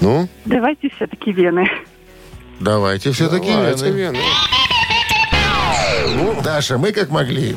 [0.00, 1.66] Ну, Давайте все-таки вены.
[2.60, 4.16] Давайте все-таки давайте вены.
[4.16, 4.18] вены.
[6.42, 7.56] Даша, мы как могли.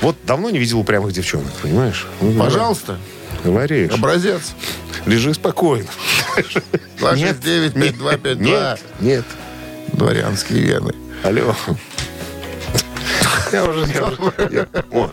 [0.00, 2.06] Вот давно не видел упрямых девчонок, понимаешь?
[2.20, 2.98] Ну, Пожалуйста,
[3.44, 3.92] Говоришь.
[3.92, 4.54] образец.
[5.06, 5.86] Лежи спокойно.
[7.00, 8.34] 269-5252.
[8.36, 9.24] Нет, нет.
[9.92, 10.94] Дворянские вены.
[11.22, 11.54] Алло.
[13.52, 13.86] Я уже...
[14.92, 15.10] О,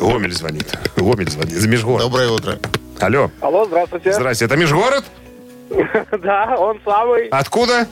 [0.00, 0.72] Гомель звонит.
[0.96, 1.54] Гомель звонит.
[1.54, 2.02] За Межгород.
[2.02, 2.58] Доброе утро.
[3.00, 3.30] Алло.
[3.40, 4.12] Алло, здравствуйте.
[4.12, 4.44] Здрасте.
[4.46, 5.04] Это Межгород?
[6.22, 7.28] Да, он самый.
[7.28, 7.86] Откуда?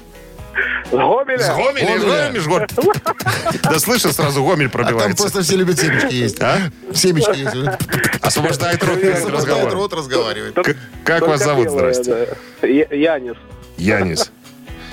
[0.90, 1.38] С Гомеля.
[1.38, 1.96] С Гомеля.
[1.96, 2.06] Из Гомеля.
[2.06, 2.70] Гомеля, Межгород.
[3.62, 5.16] Да слышно, сразу Гомель А там пробивается.
[5.22, 6.40] просто все любят семечки есть.
[6.42, 6.58] А?
[6.94, 8.22] Семечки есть.
[8.22, 8.98] Освобождает рот
[9.30, 9.72] разговором.
[9.72, 10.56] рот, разговаривает.
[11.04, 11.70] Как вас зовут?
[11.70, 12.36] Здрасте.
[12.62, 13.36] Янис.
[13.78, 14.30] Янис.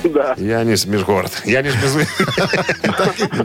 [0.03, 0.35] Да.
[0.37, 1.31] Янис Межгород.
[1.45, 2.07] Янис без...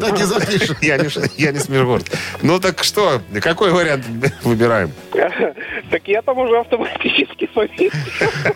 [0.01, 0.77] Так и запишем.
[0.81, 2.05] Янис, Янис Межгород.
[2.43, 4.05] Ну так что, какой вариант
[4.43, 4.93] выбираем?
[5.91, 7.93] Так я там уже автоматически повис.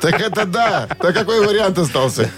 [0.01, 0.89] Так это да.
[0.99, 2.29] Так какой вариант остался?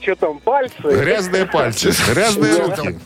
[0.00, 0.74] Что там, пальцы?
[0.82, 2.98] Грязные пальцы, грязные руки.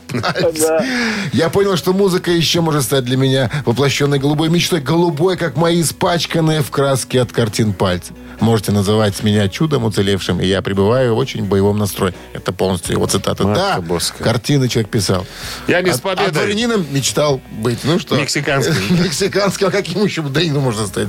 [1.33, 4.81] Я понял, что музыка еще может стать для меня воплощенной голубой мечтой.
[4.81, 8.13] Голубой, как мои испачканные в краске от картин пальцы.
[8.39, 12.13] Можете называть меня чудом уцелевшим, и я пребываю в очень боевом настрое.
[12.33, 13.43] Это полностью его цитата.
[13.43, 13.81] Да,
[14.19, 15.25] картины человек писал.
[15.67, 16.31] Я не с победой.
[16.31, 17.79] дворянином мечтал быть.
[17.83, 18.15] Ну что?
[18.15, 18.75] Мексиканским.
[19.03, 19.67] Мексиканским.
[19.67, 21.07] А каким еще дворянином можно стать?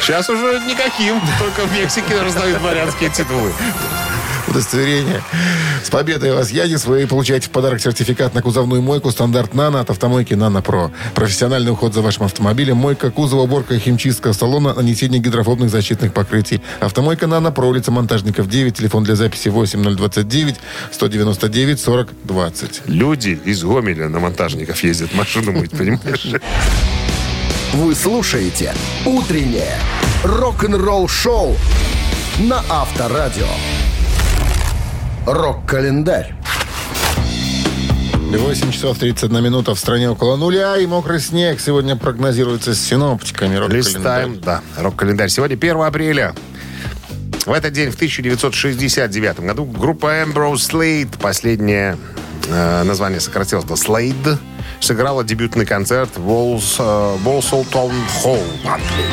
[0.00, 3.52] Сейчас уже никаким, только в Мексике раздают дворянские титулы.
[4.50, 5.22] Удостоверение.
[5.82, 6.84] С победой вас, Янис.
[6.84, 10.90] Вы получаете в подарок сертификат на кузовную мойку стандарт «Нано» от автомойки «Нано Про».
[11.14, 16.60] Профессиональный уход за вашим автомобилем, мойка кузова, уборка химчистка салона, нанесение гидрофобных защитных покрытий.
[16.80, 20.56] Автомойка «Нано Про», улица Монтажников, 9, телефон для записи 8029
[20.90, 22.82] 199 40 20.
[22.86, 26.26] Люди из Гомеля на монтажников ездят машину мыть, понимаешь?
[27.72, 28.74] Вы слушаете
[29.06, 29.78] «Утреннее
[30.24, 31.56] рок-н-ролл-шоу»
[32.40, 33.46] на Авторадио.
[35.26, 36.34] Рок-календарь.
[38.14, 43.56] 8 часов 31 минута в стране около нуля и мокрый снег сегодня прогнозируется с синоптиками.
[43.56, 43.94] Рок-календарь.
[43.94, 45.28] Листаем, да, рок-календарь.
[45.28, 46.34] Сегодня 1 апреля.
[47.44, 51.98] В этот день, в 1969 году, группа Ambrose Slade, последнее
[52.48, 54.38] э, название сократилось до Slade,
[54.80, 59.10] сыграла дебютный концерт в Волс, э, Волсолтон Холл в Англии.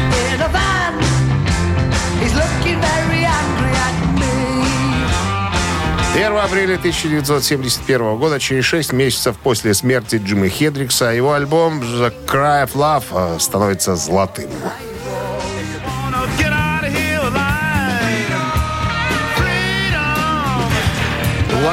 [6.17, 12.65] 1 апреля 1971 года, через 6 месяцев после смерти Джимми Хендрикса, его альбом «The Cry
[12.65, 14.49] of Love» э, становится золотым.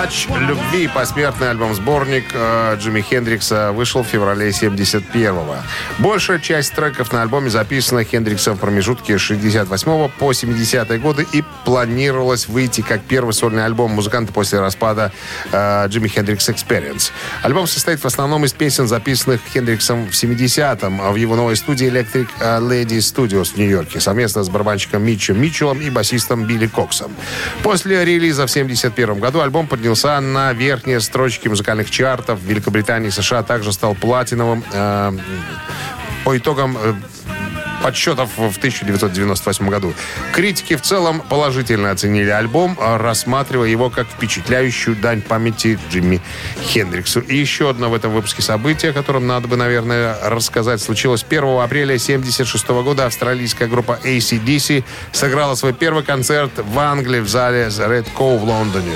[0.05, 5.57] «Плач любви» посмертный альбом-сборник э, Джимми Хендрикса вышел в феврале 71-го.
[5.99, 11.43] Большая часть треков на альбоме записана Хендриксом в промежутке с 68 по 70 годы и
[11.65, 15.11] планировалось выйти как первый сольный альбом музыканта после распада
[15.53, 17.11] э, Джимми Хендрикс Experience.
[17.43, 22.29] Альбом состоит в основном из песен, записанных Хендриксом в 70-м в его новой студии Electric
[22.41, 27.11] э, Lady Studios в Нью-Йорке совместно с барабанщиком Митчем Митчеллом и басистом Билли Коксом.
[27.63, 32.41] После релиза в 71 году альбом поднялся на верхние строчки музыкальных чартов.
[32.41, 35.13] В Великобритании и США, также стал платиновым э,
[36.25, 36.95] по итогам э,
[37.85, 39.93] подсчетов в 1998 году.
[40.33, 46.23] Критики в целом положительно оценили альбом, а, рассматривая его как впечатляющую дань памяти Джимми
[46.63, 47.21] Хендриксу.
[47.21, 51.61] И еще одно в этом выпуске событие, о котором надо бы, наверное, рассказать, случилось 1
[51.61, 53.05] апреля 1976 года.
[53.05, 58.45] Австралийская группа ACDC сыграла свой первый концерт в Англии в зале The Red Cow в
[58.45, 58.95] Лондоне.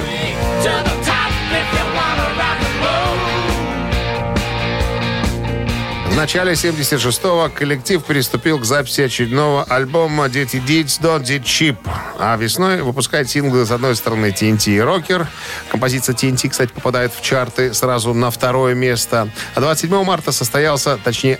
[6.18, 11.76] Начале 76-го коллектив приступил к записи очередного альбома «Дети Deeds Don't Did Cheap»,
[12.18, 15.28] а весной выпускает синглы с одной стороны TNT и «Рокер».
[15.70, 19.30] Композиция TNT, кстати, попадает в чарты сразу на второе место.
[19.54, 21.38] А 27 марта состоялся, точнее,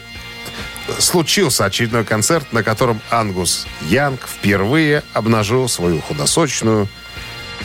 [1.01, 6.89] случился очередной концерт, на котором Ангус Янг впервые обнажил свою худосочную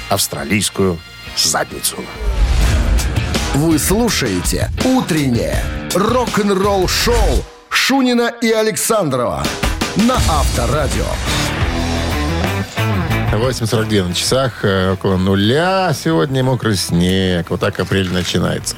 [0.10, 1.00] австралийскую
[1.38, 2.04] задницу.
[3.56, 5.64] Вы слушаете «Утреннее
[5.94, 9.44] рок-н-ролл-шоу» Шунина и Александрова
[9.96, 11.06] на Авторадио.
[13.32, 15.92] 8.42 на часах, э, около нуля.
[15.94, 17.50] Сегодня мокрый снег.
[17.50, 18.76] Вот так апрель начинается.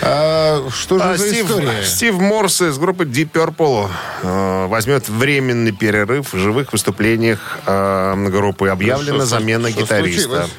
[0.00, 1.84] А, что же А, за Стив, история?
[1.84, 3.90] Стив Морс из группы Deep Purple
[4.22, 8.68] э, возьмет временный перерыв в живых выступлениях э, группы.
[8.68, 10.22] Объявлена Что- замена что гитариста.
[10.22, 10.50] случилось?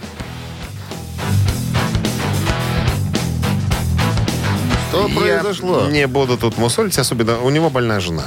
[5.16, 5.88] Произошло?
[5.90, 8.26] Не буду тут мусолить, особенно у него больная жена.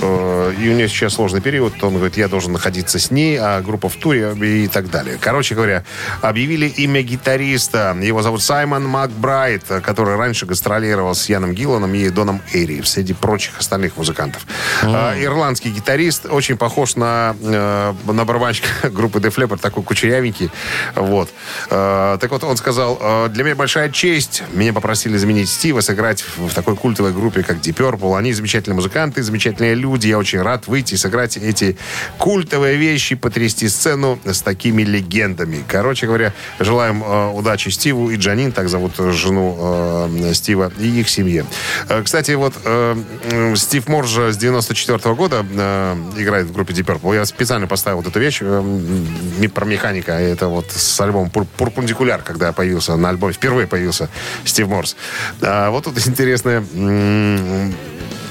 [0.00, 1.82] Э, И у нее сейчас сложный период.
[1.82, 5.16] Он говорит, я должен находиться с ней, а группа в туре и так далее.
[5.20, 5.84] Короче говоря,
[6.20, 7.96] объявили имя гитариста.
[8.00, 13.58] Его зовут Саймон Макбрайт, который раньше гастролировал с Яном Гилланом и Доном Эйри, среди прочих
[13.58, 14.46] остальных музыкантов.
[14.82, 20.50] Э, Ирландский гитарист, очень похож на, э, на барабанщика группы Def Leppard, такой кучерявенький.
[20.94, 21.30] Вот.
[21.68, 24.42] Так вот, он сказал, «Э, для меня большая честь.
[24.52, 28.16] Меня попросили заменить Стива, сыграть в такой культовой группе, как Deep Purple.
[28.18, 29.83] Они замечательные музыканты, замечательные люди.
[29.84, 31.76] Я очень рад выйти и сыграть эти
[32.18, 35.64] культовые вещи, потрясти сцену с такими легендами.
[35.66, 41.08] Короче говоря, желаем э, удачи Стиву и Джанин, так зовут жену э, Стива, и их
[41.08, 41.44] семье.
[41.88, 47.14] Э, кстати, вот э, Стив Морж с 94 года э, играет в группе Deep Purple.
[47.14, 50.12] Я специально поставил вот эту вещь э, про механика.
[50.12, 54.08] Это вот с альбомом «Пур- «Пурпундикуляр», когда появился на альбоме, впервые появился
[54.44, 54.96] Стив Морс.
[55.40, 56.64] А, вот тут интересная,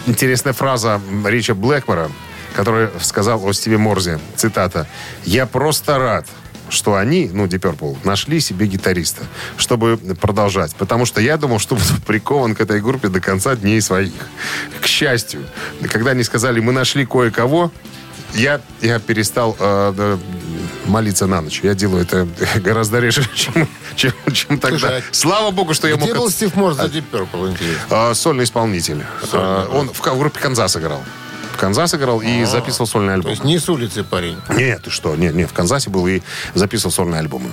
[0.06, 2.12] интересная фраза Рича Блэкмора,
[2.56, 4.20] который сказал о Стиве Морзе.
[4.36, 4.88] Цитата.
[5.24, 6.28] «Я просто рад,
[6.70, 9.24] что они, ну, Deep Purple, нашли себе гитариста,
[9.58, 10.76] чтобы продолжать.
[10.76, 14.14] Потому что я думал, что буду прикован к этой группе до конца дней своих.
[14.82, 15.46] К счастью,
[15.90, 17.72] когда они сказали, мы нашли кое-кого,
[18.34, 20.20] я, я перестал э, да,
[20.86, 21.62] молиться на ночь.
[21.64, 22.28] Я делаю это
[22.60, 24.78] гораздо реже, чем, чем, чем тогда.
[24.80, 26.16] Слушай, а Слава богу, что я Где мог...
[26.18, 27.58] был от- Стив Морс за Deep Purple?
[27.90, 29.04] А, сольный исполнитель.
[29.34, 31.02] А, он в, в группе Kansas играл.
[31.54, 33.32] В Kansas играл и записывал сольный То альбом.
[33.32, 34.38] есть не с улицы парень.
[34.50, 35.16] Нет, ты что?
[35.16, 36.22] Нет, нет, в Канзасе был и
[36.56, 37.52] записывал сольный альбом.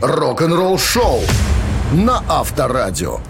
[0.00, 1.22] Рок-н-ролл шоу
[1.92, 3.20] на Авторадио.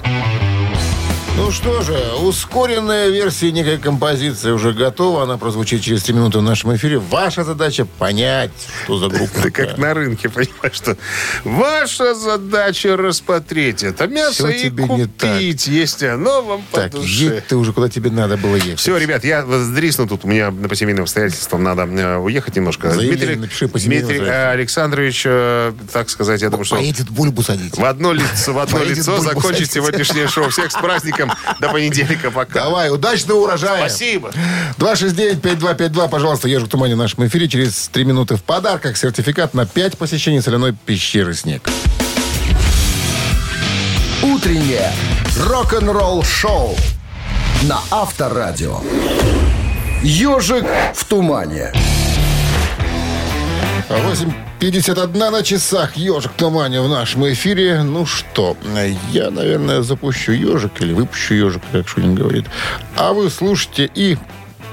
[1.39, 5.23] Ну что же, ускоренная версия некой композиции уже готова.
[5.23, 6.99] Она прозвучит через 3 минуты в нашем эфире.
[6.99, 8.51] Ваша задача понять,
[8.85, 9.43] что за группа.
[9.43, 10.97] Ты как на рынке, понимаешь, что
[11.45, 17.73] ваша задача рассмотреть это мясо и купить, если оно вам по Так, едь ты уже
[17.73, 18.81] куда тебе надо было ехать.
[18.81, 20.25] Все, ребят, я воздрисну тут.
[20.25, 22.91] У меня по семейным обстоятельствам надо э, уехать немножко.
[22.91, 27.79] Дмитрий э, Александрович, э, так сказать, я думаю, что Поедет бульбу садить.
[27.79, 30.49] в одно лицо, в одно лицо закончить сегодняшнее шоу.
[30.51, 31.28] Всех с праздником.
[31.61, 32.31] До понедельника.
[32.31, 32.65] Пока.
[32.65, 33.89] Давай, удачного урожая.
[33.89, 34.31] Спасибо.
[34.79, 37.49] 269-5252, пожалуйста, ежик в тумане в нашем эфире.
[37.49, 41.69] Через 3 минуты в подарках сертификат на 5 посещений соляной пещеры «Снег».
[44.23, 44.93] Утреннее
[45.47, 46.77] рок-н-ролл шоу
[47.63, 48.81] на Авторадио.
[50.03, 50.65] Ежик
[50.95, 51.73] в тумане.
[54.61, 55.97] 8.51 на часах.
[55.97, 57.83] Ежик в тумане в нашем эфире.
[57.83, 58.57] Ну что,
[59.13, 62.47] я, наверное, запущу ежик или выпущу ежик, как Шунин говорит.
[62.97, 64.17] А вы слушайте и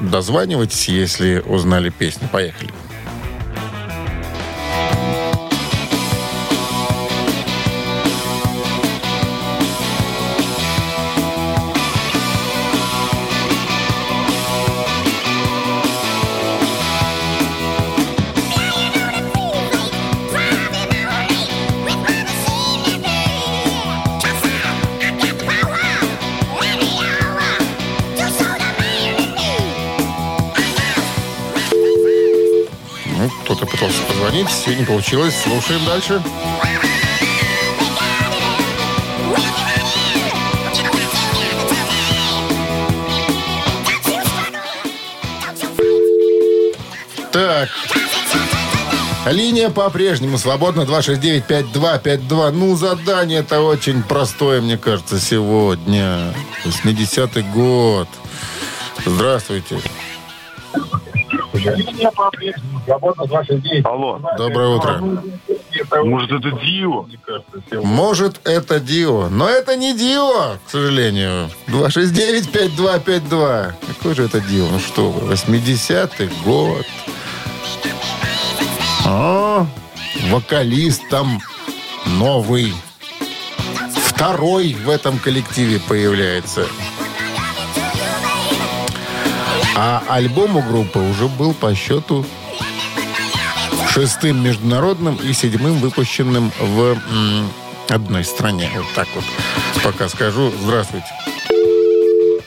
[0.01, 2.27] дозванивайтесь, если узнали песню.
[2.31, 2.71] Поехали.
[34.77, 35.35] Не получилось.
[35.43, 36.21] Слушаем дальше.
[47.31, 47.69] Так.
[49.25, 52.51] Линия по-прежнему свободна 269-5252.
[52.51, 56.33] Ну, задание-то очень простое, мне кажется, сегодня.
[56.63, 58.07] 80-й год.
[59.05, 59.79] Здравствуйте.
[63.83, 64.21] Алло.
[64.37, 65.01] Доброе утро.
[66.03, 67.05] Может, это Дио?
[67.83, 69.29] Может, это Дио.
[69.29, 71.49] Но это не Дио, к сожалению.
[71.67, 73.73] 269-5252.
[73.87, 74.67] Какой же это Дио?
[74.67, 76.85] Ну что вы, 80-й год.
[79.05, 79.67] А,
[80.29, 81.39] вокалист там
[82.05, 82.73] новый.
[83.95, 86.67] Второй в этом коллективе появляется.
[89.75, 92.25] А альбом у группы уже был по счету
[93.89, 97.49] шестым международным и седьмым выпущенным в м,
[97.89, 98.69] одной стране.
[98.75, 99.23] Вот так вот.
[99.83, 100.51] Пока скажу.
[100.63, 101.07] Здравствуйте.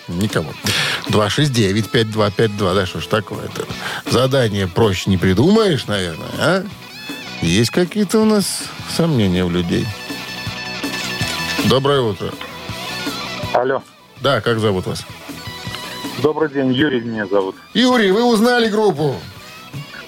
[0.08, 0.52] Никого.
[1.08, 2.74] 269-5252.
[2.74, 3.64] Да что ж такое-то?
[4.10, 6.64] Задание проще не придумаешь, наверное, а?
[7.42, 8.64] Есть какие-то у нас
[8.96, 9.86] сомнения у людей.
[11.66, 12.32] Доброе утро.
[13.52, 13.82] Алло.
[14.20, 15.04] Да, как зовут вас?
[16.22, 17.54] Добрый день, Юрий меня зовут.
[17.74, 19.14] Юрий, вы узнали группу?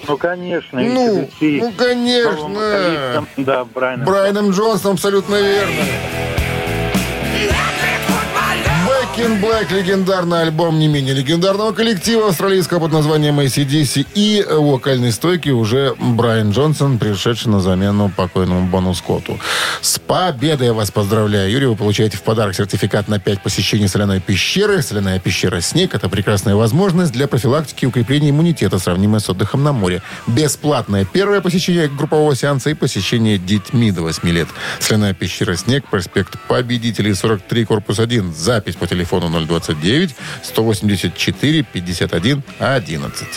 [0.07, 0.81] Ну, конечно.
[0.81, 3.25] Ну, ну, конечно.
[3.37, 4.05] Да, Брайаном.
[4.05, 5.83] Брайаном Джонсом, абсолютно верно.
[9.21, 15.49] Back Black, легендарный альбом не менее легендарного коллектива австралийского под названием ACDC и вокальной стойки
[15.49, 19.39] уже Брайан Джонсон, пришедший на замену покойному Бону Скотту.
[19.81, 21.67] С победой я вас поздравляю, Юрий.
[21.67, 24.81] Вы получаете в подарок сертификат на 5 посещений соляной пещеры.
[24.81, 29.71] Соляная пещера «Снег»— это прекрасная возможность для профилактики и укрепления иммунитета, сравнимая с отдыхом на
[29.71, 30.01] море.
[30.25, 34.47] Бесплатное первое посещение группового сеанса и посещение детьми до 8 лет.
[34.79, 38.33] Соляная пещера «Снег», проспект Победителей, 43, корпус 1.
[38.33, 43.27] Запись по телефону 029 184 51 11.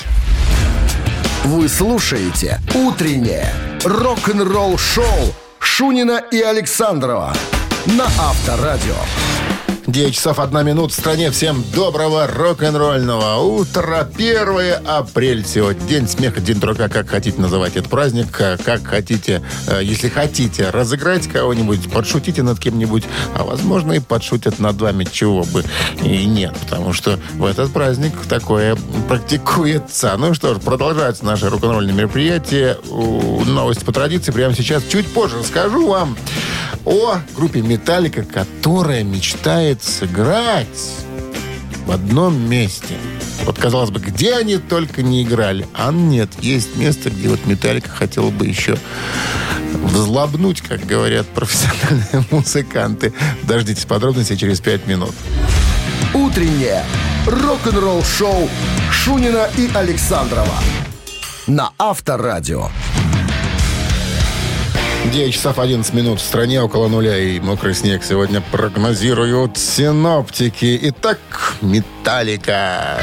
[1.45, 3.53] Вы слушаете «Утреннее
[3.85, 7.35] рок-н-ролл-шоу» Шунина и Александрова
[7.87, 9.43] на Авторадио.
[9.87, 11.31] 9 часов 1 минут в стране.
[11.31, 14.09] Всем доброго рок-н-ролльного утра.
[14.16, 15.87] 1 апрель сегодня.
[15.87, 18.29] День смеха, день дурака, как хотите называть этот праздник.
[18.40, 23.05] э, Как хотите, э, если хотите, разыграть кого-нибудь, подшутите над кем-нибудь,
[23.37, 25.62] а возможно и подшутят над вами, чего бы
[26.03, 26.57] и нет.
[26.62, 30.14] Потому что в этот праздник такое практикуется.
[30.16, 32.78] Ну что ж, продолжается наше рок-н-ролльное мероприятие.
[32.91, 36.16] Новости по традиции прямо сейчас, чуть позже расскажу вам
[36.87, 40.66] о группе «Металлика», которая мечтает сыграть
[41.87, 42.95] в одном месте.
[43.45, 45.66] Вот, казалось бы, где они только не играли.
[45.75, 48.79] А нет, есть место, где вот «Металлика» хотела бы еще
[49.72, 53.12] взлобнуть, как говорят профессиональные музыканты.
[53.43, 55.14] Дождитесь подробностей через пять минут.
[56.14, 56.85] Утреннее
[57.27, 58.49] рок-н-ролл-шоу
[58.91, 60.59] Шунина и Александрова
[61.47, 62.68] на Авторадио.
[65.12, 70.78] 9 часов 11 минут в стране, около нуля и мокрый снег сегодня прогнозируют синоптики.
[70.82, 71.18] Итак,
[71.61, 72.98] «Металлика».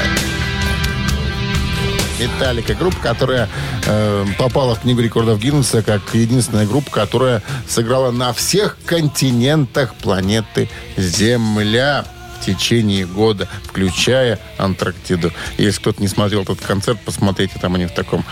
[2.20, 3.48] «Металлика»— группа, которая
[3.86, 10.68] э, попала в Книгу рекордов Гиннесса как единственная группа, которая сыграла на всех континентах планеты
[10.96, 12.04] Земля
[12.38, 15.32] в течение года, включая Антарктиду.
[15.56, 18.24] Если кто-то не смотрел этот концерт, посмотрите, там они в таком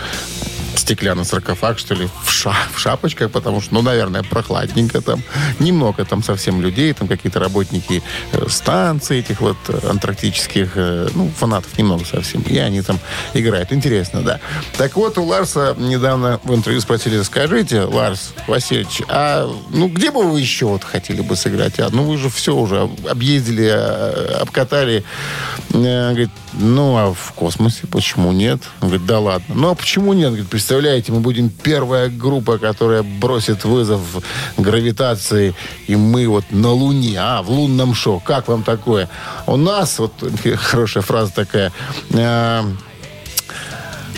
[0.75, 5.21] стеклянный саркофаг, что ли, в, ша- в шапочках, потому что, ну, наверное, прохладненько там.
[5.59, 8.01] Немного там совсем людей, там какие-то работники
[8.31, 12.41] э, станций этих вот э, антарктических, э, ну, фанатов немного совсем.
[12.43, 12.99] И они там
[13.33, 13.71] играют.
[13.71, 14.39] Интересно, да.
[14.77, 20.23] Так вот, у Ларса недавно в интервью спросили, скажите, Ларс Васильевич, а ну где бы
[20.23, 21.79] вы еще вот хотели бы сыграть?
[21.79, 25.03] А, ну вы же все уже об- объездили, э, обкатали.
[25.69, 28.61] Говорит, ну а в космосе почему нет?
[28.81, 29.55] Он говорит, да ладно.
[29.55, 30.27] Ну а почему нет?
[30.29, 33.99] Говорит, представляете, мы будем первая группа, которая бросит вызов
[34.57, 35.55] гравитации,
[35.87, 38.19] и мы вот на Луне, а, в лунном шоу.
[38.19, 39.09] Как вам такое?
[39.47, 40.13] У нас, вот
[40.57, 41.73] хорошая фраза такая,
[42.11, 42.63] э,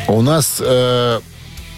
[0.10, 1.22] у нас э,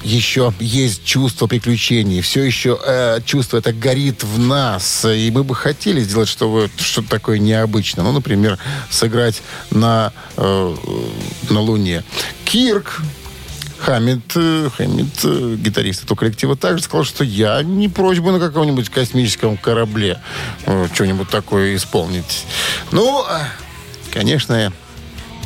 [0.01, 5.53] еще есть чувство приключений, все еще э, чувство это горит в нас, и мы бы
[5.53, 8.03] хотели сделать что что-то такое необычное.
[8.03, 8.57] Ну, например,
[8.89, 10.75] сыграть на, э,
[11.51, 12.03] на Луне.
[12.45, 13.03] Кирк,
[13.85, 18.39] Хамид, э, Хамид, э, гитарист этого коллектива, также сказал, что я не прочь бы на
[18.39, 20.19] каком-нибудь космическом корабле
[20.65, 22.47] э, что-нибудь такое исполнить.
[22.91, 23.41] Ну, э,
[24.11, 24.73] конечно,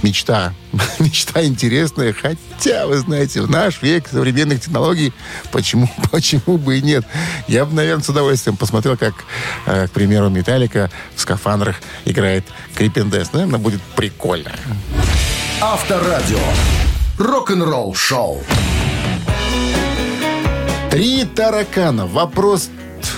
[0.03, 0.53] мечта.
[0.99, 5.11] мечта интересная, хотя, вы знаете, в наш век современных технологий,
[5.51, 7.05] почему, почему бы и нет.
[7.49, 9.15] Я бы, наверное, с удовольствием посмотрел, как,
[9.65, 11.75] к примеру, Металлика в скафандрах
[12.05, 13.33] играет Крипендес.
[13.33, 14.53] Наверное, будет прикольно.
[15.59, 16.39] Авторадио.
[17.19, 18.39] Рок-н-ролл шоу.
[20.89, 22.07] Три таракана.
[22.07, 22.69] Вопрос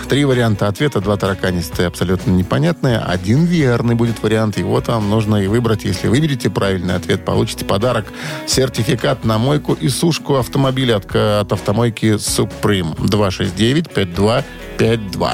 [0.10, 2.98] Три варианта ответа, два тараканистые, абсолютно непонятные.
[2.98, 4.58] Один верный будет вариант.
[4.58, 5.86] И вот вам нужно и выбрать.
[5.86, 8.08] Если выберете правильный ответ, получите подарок.
[8.48, 12.98] Сертификат на мойку и сушку автомобиля от, от автомойки Supreme.
[12.98, 15.32] 269-5252.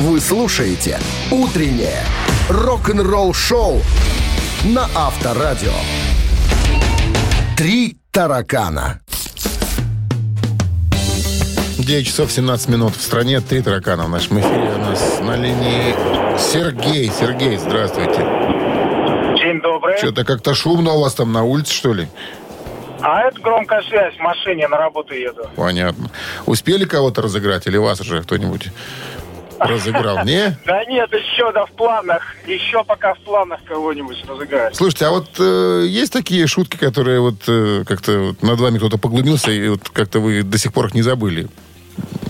[0.00, 0.98] Вы слушаете
[1.30, 2.02] «Утреннее
[2.50, 3.80] рок-н-ролл-шоу»
[4.64, 5.72] на Авторадио.
[7.56, 9.00] «Три таракана».
[11.78, 13.40] 9 часов 17 минут в стране.
[13.40, 14.72] Три таракана в нашем эфире.
[14.74, 15.94] У нас на линии
[16.36, 17.08] Сергей.
[17.08, 18.18] Сергей, здравствуйте.
[19.40, 19.96] День добрый.
[19.98, 22.08] Что-то как-то шумно у вас там на улице, что ли?
[23.00, 25.46] А это громкая связь, в машине на работу еду.
[25.54, 26.10] Понятно.
[26.46, 28.70] Успели кого-то разыграть или вас уже кто-нибудь
[29.58, 30.24] разыграл?
[30.24, 30.58] Не?
[30.64, 32.22] Да нет, еще да в планах.
[32.46, 34.76] Еще пока в планах кого-нибудь разыграть.
[34.76, 38.98] Слушайте, а вот э, есть такие шутки, которые вот э, как-то вот над вами кто-то
[38.98, 41.48] поглумился, и вот как-то вы до сих пор их не забыли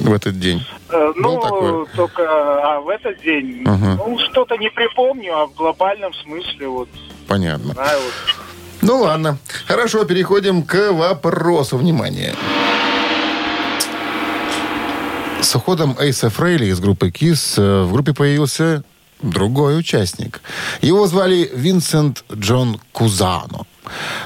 [0.00, 0.66] в этот день?
[0.90, 3.96] Э, ну, только а в этот день, Ага.
[3.96, 6.88] ну, что-то не припомню, а в глобальном смысле, вот,
[7.26, 7.72] Понятно.
[7.74, 8.44] знаю, вот.
[8.82, 9.38] Ну ладно.
[9.66, 11.78] Хорошо, переходим к вопросу.
[11.78, 12.34] Внимание.
[15.54, 18.82] С уходом Эйса Фрейли из группы KISS э, в группе появился
[19.22, 20.42] другой участник.
[20.82, 23.60] Его звали Винсент Джон Кузано.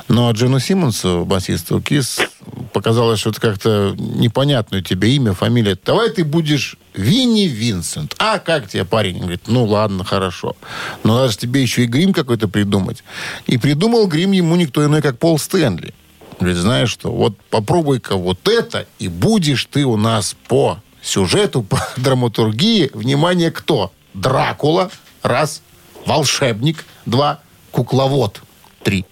[0.09, 2.27] Но Джону Симмонсу, басисту KISS,
[2.73, 5.77] показалось, что это как-то непонятное тебе имя, фамилия.
[5.85, 8.15] Давай ты будешь Винни Винсент.
[8.19, 9.17] А как тебе, парень?
[9.17, 10.57] Он говорит, ну ладно, хорошо.
[11.05, 13.05] Но надо же тебе еще и грим какой-то придумать.
[13.47, 15.93] И придумал грим ему никто иной, как Пол Стэнли.
[16.41, 21.79] Говорит, знаешь что, вот попробуй-ка вот это, и будешь ты у нас по сюжету, по
[21.97, 22.91] драматургии.
[22.93, 23.91] Внимание, кто?
[24.15, 24.91] Дракула,
[25.23, 25.63] раз.
[26.07, 27.41] Волшебник, два.
[27.71, 28.41] Кукловод,
[28.83, 29.05] три.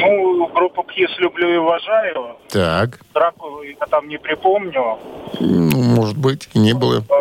[0.00, 2.36] Ну, группу Кис люблю и уважаю.
[2.48, 4.98] Так, Драку я там не припомню.
[5.40, 7.04] ну, может быть, и не было.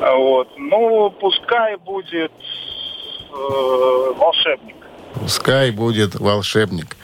[0.00, 0.48] Вот.
[0.56, 4.76] Ну, пускай будет э, волшебник.
[5.14, 6.96] Пускай будет волшебник.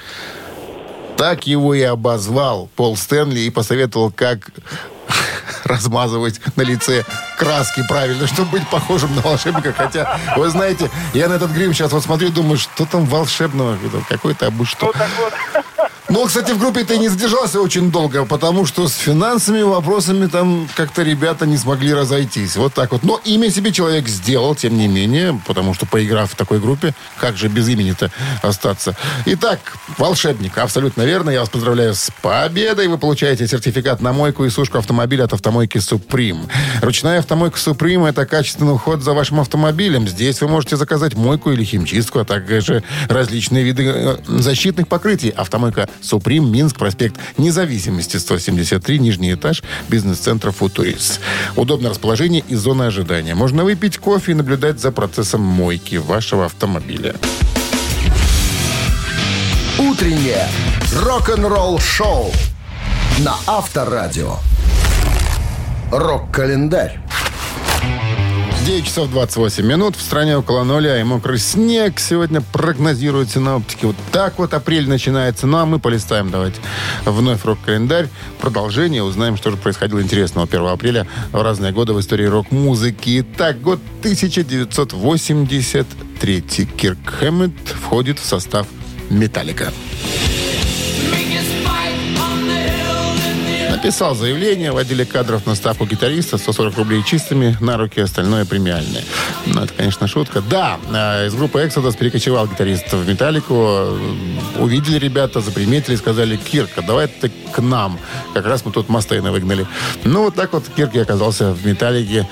[1.17, 4.51] Так его и обозвал Пол Стэнли и посоветовал, как
[5.65, 7.05] размазывать на лице
[7.39, 9.73] краски правильно, чтобы быть похожим на волшебника.
[9.73, 13.79] Хотя, вы знаете, я на этот грим сейчас вот смотрю и думаю, что там волшебного?
[14.09, 14.93] Какой-то обы что.
[14.93, 15.09] Так
[16.15, 20.69] Ну, кстати, в группе ты не задержался очень долго, потому что с финансовыми вопросами там
[20.77, 22.55] как-то ребята не смогли разойтись.
[22.55, 23.03] Вот так вот.
[23.03, 27.37] Но имя себе человек сделал, тем не менее, потому что поиграв в такой группе, как
[27.37, 28.13] же без имени-то
[28.43, 28.97] остаться?
[29.27, 31.31] Итак, волшебник, абсолютно верно.
[31.31, 32.87] Я вас поздравляю с победой.
[32.87, 36.49] Вы получаете сертификат на мойку и сушку автомобиля от автомойки Supreme.
[36.81, 40.07] Ручная автомойка Supreme– это качественный уход за вашим автомобилем.
[40.07, 45.31] Здесь вы можете заказать мойку или химчистку, а также различные виды э, защитных покрытий.
[45.31, 51.21] Автомойка Supreme, Минск, проспект Независимости, 173, нижний этаж, бизнес-центра «Футурист».
[51.57, 53.35] Удобное расположение и зона ожидания.
[53.35, 57.15] Можно выпить кофе и наблюдать за процессом мойки вашего автомобиля.
[59.79, 60.49] Утреннее
[61.03, 62.33] рок-н-ролл-шоу
[63.21, 64.37] на Авторадио.
[65.91, 67.01] Рок-календарь.
[68.65, 69.95] 9 часов 28 минут.
[69.95, 73.85] В стране около нуля и мокрый снег сегодня прогнозируют синоптики.
[73.85, 75.47] Вот так вот апрель начинается.
[75.47, 76.63] Ну, а мы полистаем давайте
[77.05, 78.09] вновь рок-календарь.
[78.41, 79.03] Продолжение.
[79.03, 83.21] Узнаем, что же происходило интересного 1 апреля в разные годы в истории рок-музыки.
[83.21, 86.41] Итак, год 1983.
[86.75, 88.67] Кирк Хэммет входит в состав
[89.11, 89.75] «Металлика».
[93.85, 99.05] Написал заявление в отделе кадров на ставку гитариста 140 рублей чистыми, на руки остальное премиальное.
[99.45, 100.41] Ну, это, конечно, шутка.
[100.41, 103.99] Да, э, из группы Exodus перекочевал гитарист в «Металлику».
[104.59, 107.99] Увидели ребята, заприметили, сказали, Кирка, давай ты к нам.
[108.33, 109.67] Как раз мы тут Мастейна выгнали.
[110.05, 112.27] Ну, вот так вот Кирк и оказался в «Металлике».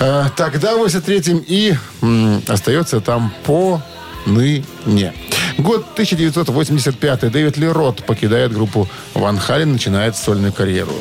[0.00, 1.74] Э, Тогда, в 83-м, и
[2.46, 3.80] остается там по
[4.26, 5.14] ныне.
[5.58, 7.30] Год 1985.
[7.30, 10.92] Дэвид Ли Рот покидает группу Ван Хален, начинает сольную карьеру.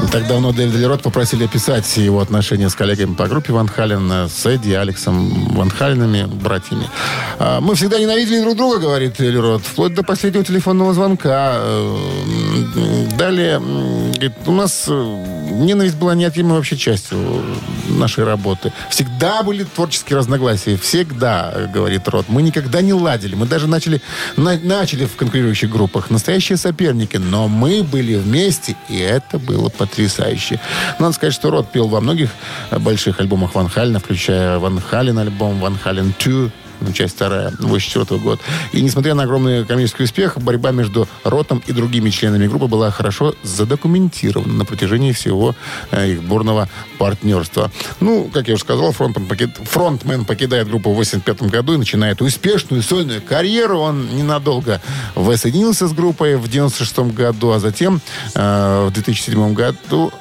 [0.00, 3.68] Не Так давно Дэвида Ли Рот попросили описать его отношения с коллегами по группе Ван
[3.68, 6.88] Хален, с Эдди, Алексом Ван Халенами, братьями.
[7.38, 11.56] А, Мы всегда ненавидели друг друга, говорит Ли Рот, вплоть до последнего телефонного звонка.
[11.58, 11.96] Э,
[13.18, 14.92] Далее, говорит, у нас э,
[15.50, 17.42] ненависть была неотъемлемой вообще частью
[17.98, 18.72] нашей работы.
[18.90, 20.76] Всегда были творческие разногласия.
[20.76, 22.26] Всегда, э, говорит Рот.
[22.28, 23.34] Мы никогда не ладили.
[23.34, 24.00] Мы даже начали,
[24.36, 26.10] на- начали в конкурирующих группах.
[26.10, 27.16] Настоящие соперники.
[27.16, 30.60] Но мы были вместе, и это было потрясающе.
[30.98, 32.30] Надо сказать, что Рот пел во многих
[32.70, 36.50] больших альбомах Ван Халена, включая Ван Хален альбом, Ван Хален 2, ну,
[36.94, 38.40] часть вторая, 84 год.
[38.72, 43.34] И несмотря на огромный коммерческий успех, борьба между Ротом и другими членами группы была хорошо
[43.42, 45.54] задокументирована на протяжении всего
[45.90, 46.68] э, их бурного
[46.98, 47.70] партнерства.
[48.00, 52.22] Ну, как я уже сказал, фронтом покид- фронтмен покидает группу в 85 году и начинает
[52.22, 53.78] успешную сольную карьеру.
[53.78, 54.80] Он ненадолго
[55.14, 58.00] воссоединился с группой в 96 году, а затем
[58.34, 60.12] э, в 2007 году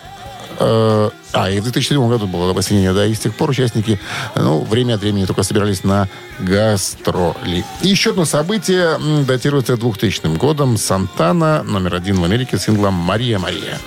[0.59, 3.99] Э, А, и в 2007 году было воссоединение, да, и с тех пор участники,
[4.35, 6.07] ну, время от времени только собирались на
[6.39, 7.63] гастроли.
[7.81, 10.77] И еще одно событие датируется 2000 годом.
[10.77, 13.77] Сантана, номер один в Америке, синглом «Мария, Мария».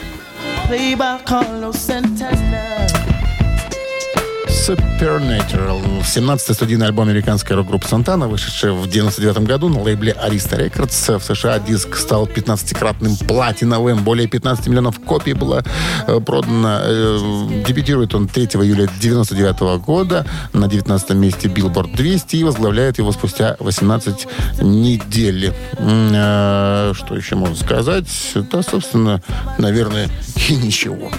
[4.71, 5.83] Supernatural.
[6.03, 11.19] 17-й студийный альбом американской рок-группы Сантана, вышедший в 99 году на лейбле Arista Records.
[11.19, 14.05] В США диск стал 15-кратным платиновым.
[14.05, 15.65] Более 15 миллионов копий было
[16.07, 16.79] э, продано.
[16.83, 17.19] Э,
[17.67, 23.57] Дебютирует он 3 июля 99 года на 19 месте Billboard 200 и возглавляет его спустя
[23.59, 24.29] 18
[24.63, 25.53] недель.
[25.79, 28.07] Э, Что еще можно сказать?
[28.53, 29.21] Да, собственно,
[29.59, 30.09] наверное,
[30.49, 31.11] и ничего.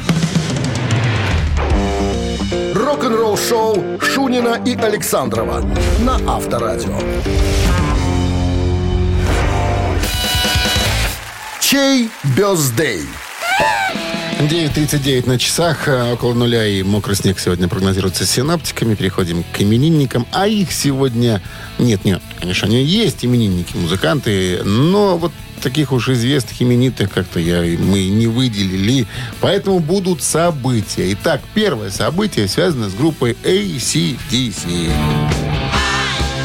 [3.01, 5.67] Рок-н-ролл-шоу Шунина и Александрова
[6.01, 6.95] на Авторадио.
[11.59, 13.01] Чей бездей?
[14.39, 18.93] 9.39 на часах, э, около нуля и мокрый снег сегодня прогнозируется синаптиками.
[18.93, 20.27] Переходим к именинникам.
[20.31, 21.41] А их сегодня...
[21.79, 25.31] Нет, нет, конечно, они есть именинники, музыканты, но вот
[25.61, 29.07] таких уж известных именитых как-то я, мы не выделили.
[29.39, 31.11] Поэтому будут события.
[31.13, 34.91] Итак, первое событие связано с группой ACDC.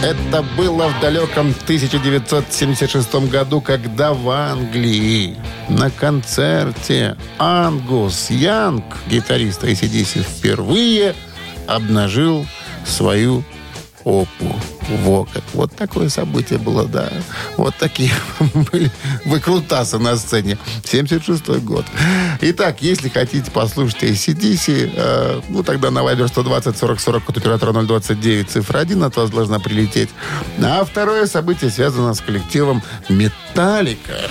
[0.03, 5.37] Это было в далеком 1976 году, когда в Англии
[5.69, 11.15] на концерте Ангус Янг, гитарист ACDC, впервые
[11.67, 12.47] обнажил
[12.85, 13.43] свою
[14.07, 14.55] Опу.
[15.03, 15.43] Во как.
[15.53, 17.11] Вот такое событие было, да.
[17.57, 18.13] Вот такие
[18.71, 18.89] были
[19.25, 20.59] выкрутасы на сцене.
[20.85, 21.85] 76 год.
[22.41, 27.73] Итак, если хотите послушать ACDC, э, ну, тогда на Viber 120 40 40 код оператора
[27.73, 30.11] 029 цифра 1 от вас должна прилететь.
[30.63, 34.31] А второе событие связано с коллективом Металлика.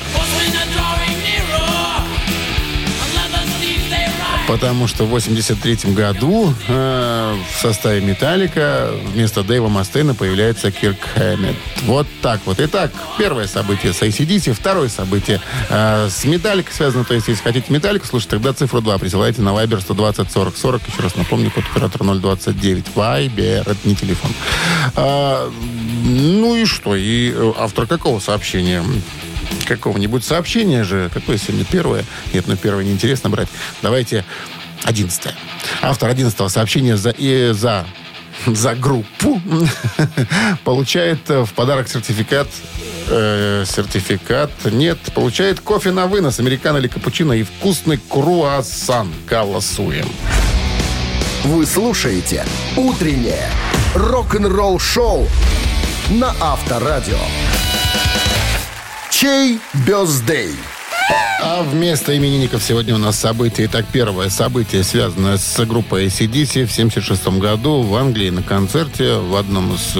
[4.47, 11.55] Потому что в 83 году э, в составе «Металлика» вместо Дэйва Мастейна появляется Кирк Хэммет.
[11.83, 12.59] Вот так вот.
[12.59, 17.03] Итак, первое событие с ACDC, второе событие э, с «Металлика» связано.
[17.03, 20.87] То есть, если хотите «Металлику», слушайте, тогда цифру 2 присылайте на Viber 120 40 40.
[20.87, 22.85] Еще раз напомню, код оператора 029.
[22.95, 24.31] Viber, это не телефон.
[24.95, 25.51] А,
[26.03, 26.95] ну и что?
[26.95, 28.83] И э, автор какого сообщения?
[29.67, 31.09] какого-нибудь сообщения же.
[31.13, 32.05] Какое сегодня первое?
[32.33, 33.47] Нет, ну первое неинтересно брать.
[33.81, 34.25] Давайте
[34.85, 35.33] одиннадцатое.
[35.81, 37.85] Автор одиннадцатого сообщения за, и за
[38.45, 39.41] за группу
[40.63, 42.47] получает в подарок сертификат
[43.09, 50.07] э, сертификат нет получает кофе на вынос американо или капучино и вкусный круассан голосуем
[51.43, 53.49] Вы слушаете «Утреннее
[53.95, 55.27] рок-н-ролл-шоу»
[56.09, 57.17] на Авторадио.
[59.09, 60.55] Чей бездей?
[61.47, 63.67] А вместо именинников сегодня у нас событие.
[63.67, 69.35] Итак, первое событие, связанное с группой ACDC в 76 году в Англии на концерте в
[69.35, 69.95] одном из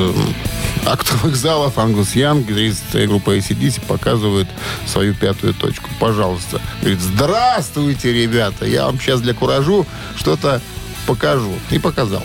[0.88, 4.48] актовых залов Ангус Янг, гитарист группы ACDC, показывает
[4.88, 5.88] свою пятую точку.
[6.00, 6.60] Пожалуйста.
[6.82, 9.86] Говорит, здравствуйте, ребята, я вам сейчас для куражу
[10.18, 10.64] что-то
[11.06, 11.54] покажу.
[11.72, 12.24] И показал.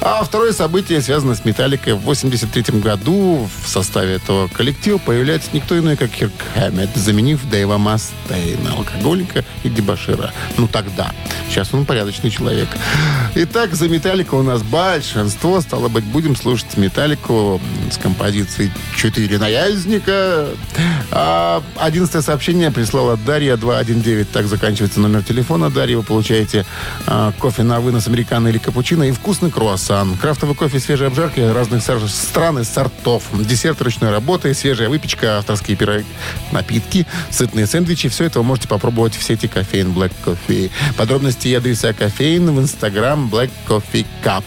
[0.00, 1.94] А второе событие связано с «Металликой».
[1.94, 7.78] В 83 году в составе этого коллектива появляется никто иной, как Кирк Хэммет, заменив Дэйва
[7.78, 10.32] Мастейна, алкоголика и дебашира.
[10.58, 11.12] Ну, тогда.
[11.48, 12.68] Сейчас он порядочный человек.
[13.34, 15.60] Итак, за «Металлика» у нас большинство.
[15.60, 17.60] Стало быть, будем слушать «Металлику»
[17.90, 20.48] с композицией «Четыре наязника».
[21.10, 24.30] А одиннадцатое сообщение прислала Дарья 219.
[24.30, 25.70] Так заканчивается номер телефона.
[25.70, 26.66] Дарья, вы получаете
[27.06, 30.16] а, кофе на вынос американо или капучино и вкусный круассан.
[30.16, 33.24] Крафтовый кофе, свежие обжарки разных стран и сортов.
[33.32, 36.06] Десерт ручной работы, свежая выпечка, авторские пироги,
[36.52, 38.08] напитки, сытные сэндвичи.
[38.08, 40.70] Все это вы можете попробовать в сети кофеин Black Coffee.
[40.96, 44.44] Подробности и адреса кофеин в инстаграм Black Coffee Cup.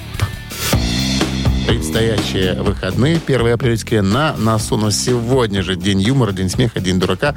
[1.68, 4.78] Предстоящие выходные, 1 апрельские, на носу.
[4.78, 7.36] Но сегодня же день юмора, день смеха, день дурака.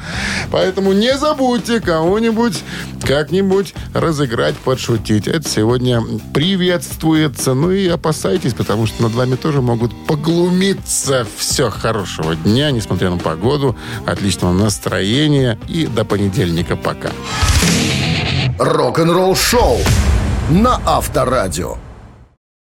[0.53, 2.63] Поэтому не забудьте кого-нибудь
[3.03, 5.27] как-нибудь разыграть, подшутить.
[5.27, 6.01] Это сегодня
[6.33, 7.55] приветствуется.
[7.55, 11.27] Ну и опасайтесь, потому что над вами тоже могут поглумиться.
[11.37, 13.77] Все, хорошего дня, несмотря на погоду,
[14.07, 16.77] отличного настроения и до понедельника.
[16.77, 17.11] Пока.
[18.61, 19.79] Рок-н-ролл-шоу
[20.51, 21.79] на Авторадио.